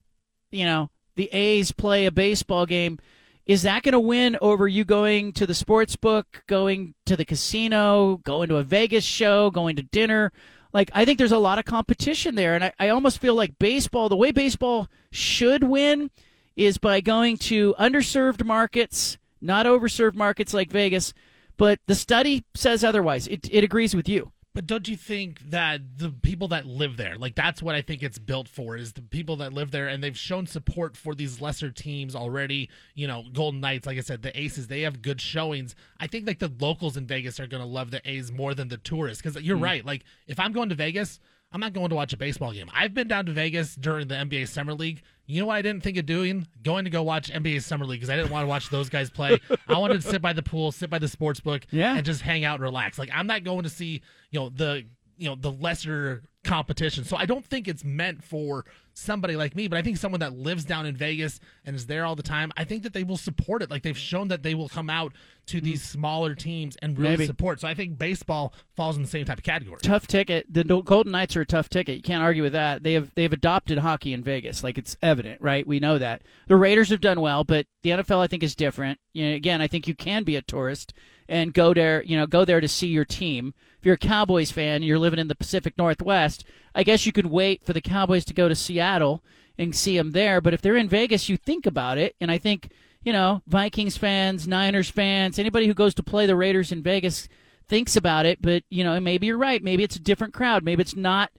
you 0.51 0.65
know, 0.65 0.91
the 1.17 1.29
A's 1.33 1.73
play 1.73 2.07
a 2.07 2.13
baseball 2.13 2.67
game 2.67 2.99
is 3.47 3.63
that 3.63 3.83
going 3.83 3.93
to 3.93 4.01
win 4.01 4.37
over 4.41 4.69
you 4.69 4.85
going 4.85 5.33
to 5.33 5.47
the 5.47 5.55
sports 5.55 5.97
book, 5.97 6.45
going 6.47 6.95
to 7.07 7.17
the 7.17 7.25
casino, 7.25 8.19
going 8.25 8.49
to 8.49 8.57
a 8.57 8.63
Vegas 8.63 9.05
show, 9.05 9.51
going 9.51 9.77
to 9.77 9.83
dinner? 9.83 10.33
Like, 10.73 10.91
I 10.95 11.05
think 11.05 11.19
there's 11.19 11.33
a 11.33 11.39
lot 11.39 11.59
of 11.59 11.65
competition 11.65 12.35
there. 12.35 12.55
And 12.55 12.65
I, 12.65 12.73
I 12.79 12.89
almost 12.91 13.19
feel 13.19 13.35
like 13.35 13.59
baseball, 13.59 14.09
the 14.09 14.17
way 14.17 14.31
baseball 14.31 14.89
should 15.11 15.65
win 15.65 16.11
is 16.55 16.79
by 16.79 17.01
going 17.01 17.39
to 17.39 17.75
underserved 17.79 18.45
markets, 18.45 19.19
not 19.41 19.67
overserved 19.67 20.15
markets 20.15 20.55
like 20.55 20.71
Vegas. 20.71 21.13
But 21.57 21.81
the 21.87 21.95
study 21.95 22.45
says 22.55 22.85
otherwise. 22.85 23.27
It, 23.27 23.49
it 23.51 23.65
agrees 23.65 23.95
with 23.95 24.09
you. 24.09 24.33
But 24.53 24.67
don't 24.67 24.89
you 24.89 24.97
think 24.97 25.51
that 25.51 25.99
the 25.99 26.11
people 26.11 26.49
that 26.49 26.67
live 26.67 26.97
there, 26.97 27.17
like 27.17 27.37
that's 27.37 27.63
what 27.63 27.77
I 27.77 27.83
think 27.83 28.03
it's 28.03 28.19
built 28.19 28.49
for, 28.49 28.77
is 28.77 28.93
the 28.93 29.03
people 29.03 29.37
that 29.37 29.53
live 29.53 29.71
there, 29.71 29.87
and 29.87 30.03
they've 30.03 30.19
shown 30.19 30.47
support 30.47 30.97
for 30.97 31.15
these 31.15 31.41
lesser 31.41 31.71
teams 31.71 32.17
already. 32.17 32.69
You 32.95 33.07
know, 33.07 33.25
Golden 33.33 33.61
Knights, 33.61 33.87
like 33.87 33.97
I 33.97 34.01
said, 34.01 34.23
the 34.23 34.39
Aces, 34.39 34.67
they 34.67 34.81
have 34.81 35.03
good 35.03 35.21
showings. 35.21 35.77
I 36.01 36.09
think 36.09 36.27
like 36.27 36.41
the 36.41 36.53
locals 36.59 36.97
in 36.97 37.07
Vegas 37.07 37.39
are 37.39 37.47
going 37.47 37.63
to 37.63 37.69
love 37.69 37.93
the 37.93 38.01
A's 38.11 38.33
more 38.33 38.55
than 38.55 38.69
the 38.69 38.79
tourists 38.79 39.23
because 39.23 39.41
you're 39.41 39.57
mm. 39.57 39.63
right. 39.63 39.87
Like 39.87 40.03
if 40.27 40.41
I'm 40.41 40.53
going 40.53 40.71
to 40.71 40.75
Vegas, 40.75 41.21
I'm 41.53 41.61
not 41.61 41.73
going 41.73 41.91
to 41.91 41.97
watch 41.97 42.13
a 42.13 42.17
baseball 42.17 42.53
game. 42.53 42.71
I've 42.75 42.95
been 42.95 43.09
down 43.09 43.27
to 43.27 43.33
Vegas 43.33 43.77
during 43.77 44.09
the 44.09 44.15
NBA 44.17 44.49
Summer 44.49 44.75
League. 44.75 45.03
You 45.31 45.41
know 45.41 45.47
what 45.47 45.55
I 45.55 45.63
didn't 45.63 45.85
think 45.85 45.97
of 45.97 46.07
doing? 46.07 46.49
Going 46.63 46.85
to 46.85 46.91
go 46.91 47.03
watch 47.03 47.31
NBA 47.31 47.63
Summer 47.63 47.87
League 47.87 48.01
because 48.01 48.11
I 48.11 48.17
didn't 48.17 48.33
want 48.33 48.43
to 48.43 48.49
watch 48.49 48.69
those 48.69 48.89
guys 48.89 49.11
play. 49.11 49.39
I 49.69 49.79
wanted 49.79 50.03
to 50.03 50.09
sit 50.09 50.21
by 50.21 50.33
the 50.33 50.43
pool, 50.43 50.73
sit 50.73 50.91
by 50.91 50.99
the 50.99 51.07
sports 51.07 51.39
book, 51.39 51.65
yeah. 51.71 51.97
and 51.97 52.05
just 52.05 52.23
hang 52.23 52.45
out 52.45 52.55
and 52.55 52.65
relax. 52.65 52.99
Like 52.99 53.11
I'm 53.13 53.29
not 53.29 53.45
going 53.45 53.63
to 53.63 53.69
see, 53.69 54.03
you 54.31 54.41
know, 54.41 54.49
the 54.49 54.85
you 55.17 55.29
know 55.29 55.37
the 55.37 55.53
lesser 55.53 56.25
competition. 56.45 57.05
So 57.05 57.17
I 57.17 57.27
don't 57.27 57.45
think 57.45 57.69
it's 57.69 57.85
meant 57.85 58.25
for 58.25 58.65
somebody 58.95 59.37
like 59.37 59.55
me, 59.55 59.69
but 59.69 59.79
I 59.79 59.83
think 59.83 59.97
someone 59.97 60.21
that 60.21 60.33
lives 60.33 60.65
down 60.65 60.87
in 60.87 60.97
Vegas 60.97 61.41
and 61.65 61.77
is 61.77 61.87
there 61.87 62.05
all 62.05 62.17
the 62.17 62.23
time, 62.23 62.53
I 62.57 62.65
think 62.65 62.83
that 62.83 62.93
they 62.93 63.05
will 63.05 63.17
support 63.17 63.63
it. 63.63 63.71
Like 63.71 63.83
they've 63.83 63.97
shown 63.97 64.29
that 64.29 64.43
they 64.43 64.55
will 64.55 64.69
come 64.69 64.91
out 64.91 65.13
to 65.47 65.61
mm. 65.61 65.65
these 65.65 65.83
smaller 65.83 66.35
teams 66.35 66.77
and 66.77 66.99
really 66.99 67.13
Maybe. 67.13 67.27
support. 67.27 67.61
So 67.61 67.69
I 67.69 67.75
think 67.75 67.99
baseball 67.99 68.55
falls 68.75 68.97
in 68.97 69.03
the 69.03 69.09
same 69.09 69.25
type 69.25 69.39
of 69.39 69.45
category. 69.45 69.79
Tough 69.83 70.07
ticket. 70.07 70.47
The 70.53 70.65
Golden 70.65 71.13
Knights 71.13 71.37
are 71.37 71.43
a 71.43 71.47
tough 71.47 71.69
ticket. 71.69 71.97
You 71.97 72.03
can't 72.03 72.23
argue 72.23 72.43
with 72.43 72.53
that. 72.53 72.83
They 72.83 72.95
have 72.95 73.15
they've 73.15 73.33
adopted 73.33 73.79
hockey 73.79 74.13
in 74.13 74.23
Vegas. 74.23 74.65
Like 74.65 74.79
it's 74.79 74.97
evident, 75.03 75.41
right? 75.41 75.67
We 75.67 75.81
know 75.81 75.99
that. 75.99 76.23
The 76.49 76.57
Raiders 76.57 76.89
have 76.91 77.01
done 77.01 77.21
well, 77.21 77.45
but 77.45 77.67
the 77.83 77.91
NFL 77.91 78.19
I 78.19 78.27
think 78.27 78.43
is 78.43 78.55
different. 78.55 78.99
You 79.13 79.29
know, 79.31 79.37
again, 79.37 79.61
I 79.61 79.67
think 79.67 79.87
you 79.87 79.95
can 79.95 80.25
be 80.25 80.37
a 80.37 80.43
tourist 80.43 80.93
and 81.29 81.55
go 81.55 81.73
there, 81.73 82.03
you 82.03 82.17
know, 82.17 82.27
go 82.27 82.45
there 82.45 82.61
to 82.61 82.69
see 82.69 82.89
your 82.89 83.05
team. 83.05 83.55
If 83.81 83.87
you're 83.87 83.95
a 83.95 83.99
Cowboys 83.99 84.51
fan, 84.51 84.77
and 84.77 84.85
you're 84.85 84.99
living 84.99 85.19
in 85.19 85.29
the 85.29 85.35
Pacific 85.35 85.79
Northwest, 85.79 86.45
I 86.75 86.83
guess 86.83 87.07
you 87.07 87.13
could 87.13 87.27
wait 87.27 87.65
for 87.65 87.73
the 87.73 87.81
Cowboys 87.81 88.27
to 88.27 88.35
go 88.35 88.49
to 88.49 88.55
Seattle 88.55 89.25
and 89.59 89.75
see 89.75 89.97
them 89.97 90.13
there. 90.13 90.41
But 90.41 90.53
if 90.53 90.61
they're 90.61 90.77
in 90.77 90.89
Vegas, 90.89 91.29
you 91.29 91.37
think 91.37 91.67
about 91.67 91.97
it. 91.97 92.15
And 92.21 92.31
I 92.31 92.37
think, 92.37 92.71
you 93.03 93.13
know, 93.13 93.43
Vikings 93.47 93.97
fans, 93.97 94.47
Niners 94.47 94.91
fans, 94.91 95.39
anybody 95.39 95.67
who 95.67 95.75
goes 95.75 95.95
to 95.95 96.03
play 96.03 96.27
the 96.27 96.37
Raiders 96.37 96.73
in 96.73 96.83
Vegas 96.83 97.27
thinks 97.69 97.97
about 97.97 98.27
it. 98.27 98.43
But, 98.43 98.65
you 98.69 98.85
know, 98.85 99.01
maybe 99.01 99.27
you're 99.27 99.39
right. 99.39 99.63
Maybe 99.63 99.83
it's 99.83 99.97
a 99.97 100.01
different 100.01 100.35
crowd. 100.35 100.63
Maybe 100.63 100.83
it's 100.83 100.97
not 100.97 101.31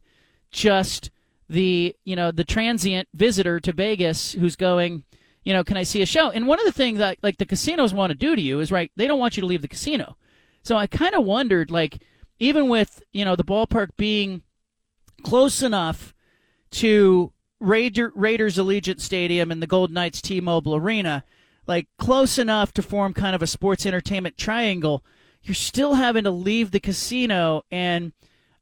just 0.49 1.11
the 1.51 1.93
you 2.05 2.15
know 2.15 2.31
the 2.31 2.45
transient 2.45 3.09
visitor 3.13 3.59
to 3.59 3.73
Vegas 3.73 4.31
who's 4.31 4.55
going, 4.55 5.03
you 5.43 5.53
know, 5.53 5.63
can 5.63 5.77
I 5.77 5.83
see 5.83 6.01
a 6.01 6.05
show? 6.05 6.31
And 6.31 6.47
one 6.47 6.59
of 6.59 6.65
the 6.65 6.71
things 6.71 6.97
that 6.99 7.17
like 7.21 7.37
the 7.37 7.45
casinos 7.45 7.93
want 7.93 8.11
to 8.11 8.17
do 8.17 8.35
to 8.35 8.41
you 8.41 8.61
is 8.61 8.71
right, 8.71 8.91
they 8.95 9.05
don't 9.05 9.19
want 9.19 9.37
you 9.37 9.41
to 9.41 9.47
leave 9.47 9.61
the 9.61 9.67
casino. 9.67 10.17
So 10.63 10.77
I 10.77 10.87
kind 10.87 11.15
of 11.15 11.25
wondered, 11.25 11.71
like, 11.71 12.01
even 12.41 12.67
with 12.67 13.03
you 13.13 13.23
know 13.23 13.35
the 13.35 13.45
ballpark 13.45 13.89
being 13.95 14.41
close 15.23 15.61
enough 15.61 16.13
to 16.71 17.31
Raider, 17.59 18.11
Raiders 18.15 18.57
Allegiant 18.57 18.99
Stadium 18.99 19.51
and 19.51 19.61
the 19.61 19.67
Golden 19.67 19.93
Knights 19.93 20.21
T-Mobile 20.21 20.75
Arena, 20.75 21.23
like 21.67 21.87
close 21.99 22.39
enough 22.39 22.73
to 22.73 22.81
form 22.81 23.13
kind 23.13 23.35
of 23.35 23.43
a 23.43 23.47
sports 23.47 23.85
entertainment 23.85 24.37
triangle, 24.37 25.05
you're 25.43 25.53
still 25.53 25.93
having 25.93 26.23
to 26.23 26.31
leave 26.31 26.71
the 26.71 26.79
casino. 26.79 27.61
And 27.69 28.13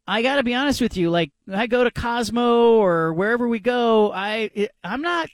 I 0.05 0.21
got 0.21 0.35
to 0.35 0.43
be 0.43 0.53
honest 0.53 0.81
with 0.81 0.97
you 0.97 1.09
like 1.09 1.31
I 1.49 1.67
go 1.67 1.85
to 1.85 1.91
Cosmo 1.91 2.73
or 2.73 3.13
wherever 3.13 3.47
we 3.47 3.59
go, 3.59 4.11
I 4.11 4.69
I'm 4.83 5.01
not 5.01 5.29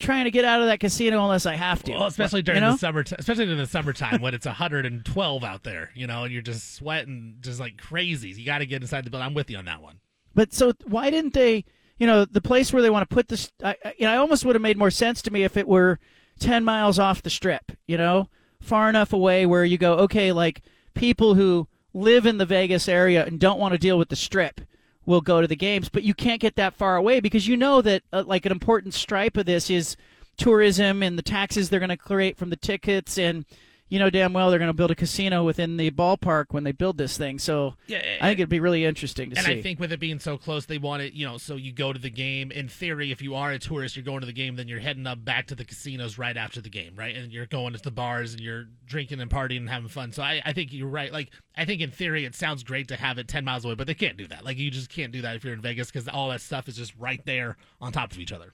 trying 0.00 0.24
to 0.24 0.30
get 0.30 0.44
out 0.44 0.60
of 0.60 0.66
that 0.66 0.80
casino 0.80 1.22
unless 1.22 1.46
I 1.46 1.54
have 1.56 1.82
to. 1.84 1.92
Well, 1.92 2.06
especially 2.06 2.42
during 2.42 2.62
you 2.62 2.66
know? 2.68 2.72
the 2.72 2.78
summer, 2.78 3.04
especially 3.18 3.46
during 3.46 3.58
the 3.58 3.66
summertime 3.66 4.20
when 4.20 4.34
it's 4.34 4.46
112 4.46 5.44
out 5.44 5.62
there, 5.64 5.90
you 5.94 6.06
know, 6.06 6.24
and 6.24 6.32
you're 6.32 6.42
just 6.42 6.74
sweating 6.74 7.36
just 7.40 7.60
like 7.60 7.78
crazy. 7.78 8.30
You 8.30 8.46
got 8.46 8.58
to 8.58 8.66
get 8.66 8.82
inside 8.82 9.04
the 9.04 9.10
building. 9.10 9.26
I'm 9.26 9.34
with 9.34 9.50
you 9.50 9.58
on 9.58 9.64
that 9.66 9.82
one. 9.82 10.00
But 10.34 10.52
so 10.52 10.72
why 10.86 11.10
didn't 11.10 11.34
they? 11.34 11.64
You 11.98 12.06
know, 12.06 12.24
the 12.24 12.40
place 12.40 12.72
where 12.72 12.80
they 12.80 12.90
want 12.90 13.08
to 13.08 13.12
put 13.14 13.28
this. 13.28 13.50
I, 13.62 13.76
I- 13.84 13.94
you 13.98 14.06
know, 14.06 14.12
I 14.12 14.16
almost 14.18 14.44
would 14.44 14.54
have 14.54 14.62
made 14.62 14.78
more 14.78 14.90
sense 14.90 15.20
to 15.22 15.32
me 15.32 15.42
if 15.42 15.56
it 15.56 15.66
were 15.66 15.98
ten 16.38 16.64
miles 16.64 16.98
off 16.98 17.22
the 17.22 17.30
strip. 17.30 17.72
You 17.86 17.98
know, 17.98 18.28
far 18.60 18.88
enough 18.88 19.12
away 19.12 19.46
where 19.46 19.64
you 19.64 19.78
go, 19.78 19.94
okay, 19.94 20.30
like 20.32 20.62
people 20.94 21.34
who 21.34 21.66
live 21.92 22.26
in 22.26 22.38
the 22.38 22.46
Vegas 22.46 22.88
area 22.88 23.24
and 23.24 23.40
don't 23.40 23.58
want 23.58 23.72
to 23.72 23.78
deal 23.78 23.98
with 23.98 24.10
the 24.10 24.16
strip 24.16 24.60
will 25.08 25.22
go 25.22 25.40
to 25.40 25.48
the 25.48 25.56
games. 25.56 25.88
But 25.88 26.02
you 26.02 26.14
can't 26.14 26.40
get 26.40 26.54
that 26.56 26.74
far 26.74 26.96
away 26.96 27.18
because 27.20 27.48
you 27.48 27.56
know 27.56 27.80
that 27.82 28.02
uh, 28.12 28.24
like 28.26 28.44
an 28.46 28.52
important 28.52 28.92
stripe 28.92 29.38
of 29.38 29.46
this 29.46 29.70
is 29.70 29.96
tourism 30.36 31.02
and 31.02 31.18
the 31.18 31.22
taxes 31.22 31.68
they're 31.68 31.80
going 31.80 31.88
to 31.88 31.96
create 31.96 32.36
from 32.36 32.50
the 32.50 32.56
tickets 32.56 33.18
and. 33.18 33.44
You 33.88 33.98
know 33.98 34.10
damn 34.10 34.32
well 34.32 34.50
they're 34.50 34.58
going 34.58 34.68
to 34.68 34.74
build 34.74 34.90
a 34.90 34.94
casino 34.94 35.44
within 35.44 35.76
the 35.76 35.90
ballpark 35.90 36.46
when 36.50 36.64
they 36.64 36.72
build 36.72 36.98
this 36.98 37.16
thing. 37.16 37.38
So 37.38 37.74
Yeah, 37.86 38.02
I 38.20 38.28
think 38.28 38.40
it'd 38.40 38.48
be 38.48 38.60
really 38.60 38.84
interesting 38.84 39.30
to 39.30 39.36
and 39.36 39.46
see. 39.46 39.52
And 39.52 39.60
I 39.60 39.62
think 39.62 39.80
with 39.80 39.92
it 39.92 40.00
being 40.00 40.18
so 40.18 40.36
close, 40.36 40.66
they 40.66 40.78
want 40.78 41.02
it, 41.02 41.14
you 41.14 41.26
know, 41.26 41.38
so 41.38 41.56
you 41.56 41.72
go 41.72 41.92
to 41.92 41.98
the 41.98 42.10
game. 42.10 42.50
In 42.50 42.68
theory, 42.68 43.10
if 43.10 43.22
you 43.22 43.34
are 43.34 43.50
a 43.50 43.58
tourist, 43.58 43.96
you're 43.96 44.04
going 44.04 44.20
to 44.20 44.26
the 44.26 44.32
game, 44.32 44.56
then 44.56 44.68
you're 44.68 44.80
heading 44.80 45.06
up 45.06 45.24
back 45.24 45.46
to 45.48 45.54
the 45.54 45.64
casinos 45.64 46.18
right 46.18 46.36
after 46.36 46.60
the 46.60 46.68
game, 46.68 46.94
right? 46.96 47.16
And 47.16 47.32
you're 47.32 47.46
going 47.46 47.72
to 47.72 47.82
the 47.82 47.90
bars 47.90 48.32
and 48.34 48.42
you're 48.42 48.66
drinking 48.84 49.20
and 49.20 49.30
partying 49.30 49.58
and 49.58 49.70
having 49.70 49.88
fun. 49.88 50.12
So 50.12 50.22
I, 50.22 50.42
I 50.44 50.52
think 50.52 50.72
you're 50.72 50.88
right. 50.88 51.12
Like, 51.12 51.30
I 51.56 51.64
think 51.64 51.80
in 51.80 51.90
theory, 51.90 52.24
it 52.24 52.34
sounds 52.34 52.62
great 52.62 52.88
to 52.88 52.96
have 52.96 53.18
it 53.18 53.28
10 53.28 53.44
miles 53.44 53.64
away, 53.64 53.74
but 53.74 53.86
they 53.86 53.94
can't 53.94 54.16
do 54.16 54.26
that. 54.28 54.44
Like, 54.44 54.58
you 54.58 54.70
just 54.70 54.90
can't 54.90 55.12
do 55.12 55.22
that 55.22 55.36
if 55.36 55.44
you're 55.44 55.54
in 55.54 55.60
Vegas 55.60 55.90
because 55.90 56.08
all 56.08 56.28
that 56.28 56.40
stuff 56.40 56.68
is 56.68 56.76
just 56.76 56.94
right 56.98 57.24
there 57.24 57.56
on 57.80 57.92
top 57.92 58.12
of 58.12 58.18
each 58.18 58.32
other. 58.32 58.52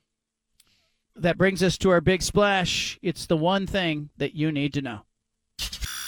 that 1.16 1.38
brings 1.38 1.62
us 1.62 1.78
to 1.78 1.90
our 1.90 2.00
big 2.00 2.22
splash. 2.22 2.98
It's 3.02 3.26
the 3.26 3.36
one 3.36 3.66
thing 3.66 4.10
that 4.16 4.34
you 4.34 4.50
need 4.50 4.72
to 4.74 4.82
know. 4.82 5.00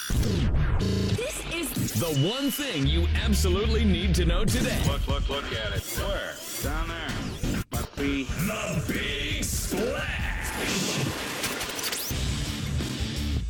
This 0.09 1.43
is 1.53 1.93
the 1.93 2.27
one 2.27 2.49
thing 2.49 2.87
you 2.87 3.07
absolutely 3.23 3.83
need 3.83 4.15
to 4.15 4.25
know 4.25 4.45
today. 4.45 4.81
Look, 4.87 5.07
look, 5.07 5.27
look 5.27 5.45
at 5.45 5.75
it. 5.75 5.83
Where? 5.97 6.33
Down 6.63 6.87
there. 6.87 7.63
Must 7.71 7.95
be. 7.97 8.23
The 8.23 8.83
Big 8.87 9.43
Splash. 9.43 10.27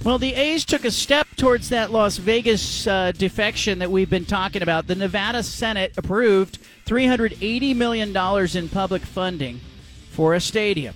Well, 0.04 0.18
the 0.18 0.34
A's 0.34 0.66
took 0.66 0.86
a 0.86 0.92
step 0.92 1.28
towards 1.36 1.70
that 1.70 1.92
Las 1.92 2.18
Vegas 2.18 2.88
uh, 2.88 3.12
defection 3.12 3.80
that 3.80 3.92
we've 3.92 4.10
been 4.10 4.26
talking 4.26 4.62
about. 4.62 4.88
The 4.88 4.96
Nevada 4.96 5.44
Senate 5.44 5.94
approved 5.98 6.60
$380 6.86 7.76
million 7.76 8.16
in 8.58 8.70
public 8.70 9.02
funding 9.04 9.60
for 10.10 10.34
a 10.34 10.40
stadium. 10.40 10.96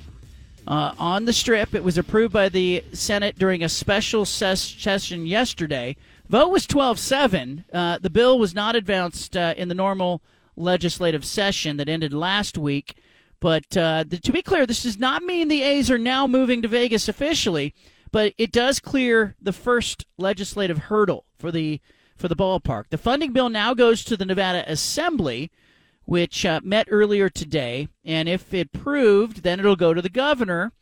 Uh, 0.71 0.95
on 0.97 1.25
the 1.25 1.33
strip, 1.33 1.75
it 1.75 1.83
was 1.83 1.97
approved 1.97 2.31
by 2.31 2.47
the 2.47 2.81
Senate 2.93 3.37
during 3.37 3.61
a 3.61 3.67
special 3.67 4.23
ses- 4.23 4.61
session 4.61 5.25
yesterday. 5.25 5.97
Vote 6.29 6.47
was 6.47 6.65
12 6.65 6.97
7. 6.97 7.65
Uh, 7.73 7.97
the 8.01 8.09
bill 8.09 8.39
was 8.39 8.55
not 8.55 8.73
advanced 8.73 9.35
uh, 9.35 9.53
in 9.57 9.67
the 9.67 9.75
normal 9.75 10.21
legislative 10.55 11.25
session 11.25 11.75
that 11.75 11.89
ended 11.89 12.13
last 12.13 12.57
week. 12.57 12.95
But 13.41 13.75
uh, 13.75 14.05
th- 14.05 14.21
to 14.21 14.31
be 14.31 14.41
clear, 14.41 14.65
this 14.65 14.83
does 14.83 14.97
not 14.97 15.23
mean 15.23 15.49
the 15.49 15.61
A's 15.61 15.91
are 15.91 15.97
now 15.97 16.25
moving 16.25 16.61
to 16.61 16.69
Vegas 16.69 17.09
officially, 17.09 17.75
but 18.09 18.33
it 18.37 18.53
does 18.53 18.79
clear 18.79 19.35
the 19.41 19.51
first 19.51 20.05
legislative 20.17 20.77
hurdle 20.77 21.25
for 21.37 21.51
the 21.51 21.81
for 22.15 22.29
the 22.29 22.35
ballpark. 22.35 22.85
The 22.91 22.97
funding 22.97 23.33
bill 23.33 23.49
now 23.49 23.73
goes 23.73 24.05
to 24.05 24.15
the 24.15 24.23
Nevada 24.25 24.63
Assembly, 24.71 25.51
which 26.11 26.45
uh, 26.45 26.59
met 26.61 26.89
earlier 26.91 27.29
today, 27.29 27.87
and 28.03 28.27
if 28.27 28.53
it 28.53 28.73
proved, 28.73 29.43
then 29.43 29.61
it'll 29.61 29.77
go 29.77 29.93
to 29.93 30.01
the 30.01 30.09
governor, 30.09 30.73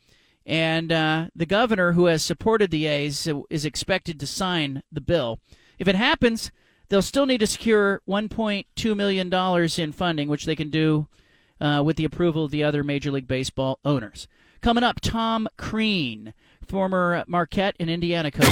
and 0.43 0.91
uh, 0.91 1.27
the 1.35 1.45
governor, 1.45 1.91
who 1.91 2.05
has 2.05 2.23
supported 2.23 2.71
the 2.71 2.87
A's, 2.87 3.29
is 3.47 3.63
expected 3.63 4.19
to 4.19 4.25
sign 4.25 4.81
the 4.91 4.99
bill. 4.99 5.37
If 5.77 5.87
it 5.87 5.93
happens, 5.93 6.49
they'll 6.87 7.03
still 7.03 7.27
need 7.27 7.41
to 7.41 7.45
secure 7.45 8.01
1.2 8.09 8.97
million 8.97 9.29
dollars 9.29 9.77
in 9.77 9.91
funding, 9.91 10.29
which 10.29 10.45
they 10.45 10.55
can 10.55 10.71
do 10.71 11.07
uh, 11.61 11.83
with 11.85 11.97
the 11.97 12.05
approval 12.05 12.45
of 12.45 12.49
the 12.49 12.63
other 12.63 12.83
Major 12.83 13.11
League 13.11 13.27
Baseball 13.27 13.77
owners. 13.85 14.27
Coming 14.61 14.83
up, 14.83 14.99
Tom 14.99 15.47
Crean, 15.57 16.33
former 16.67 17.23
Marquette 17.27 17.75
and 17.79 17.87
Indiana 17.87 18.31
coach. 18.31 18.51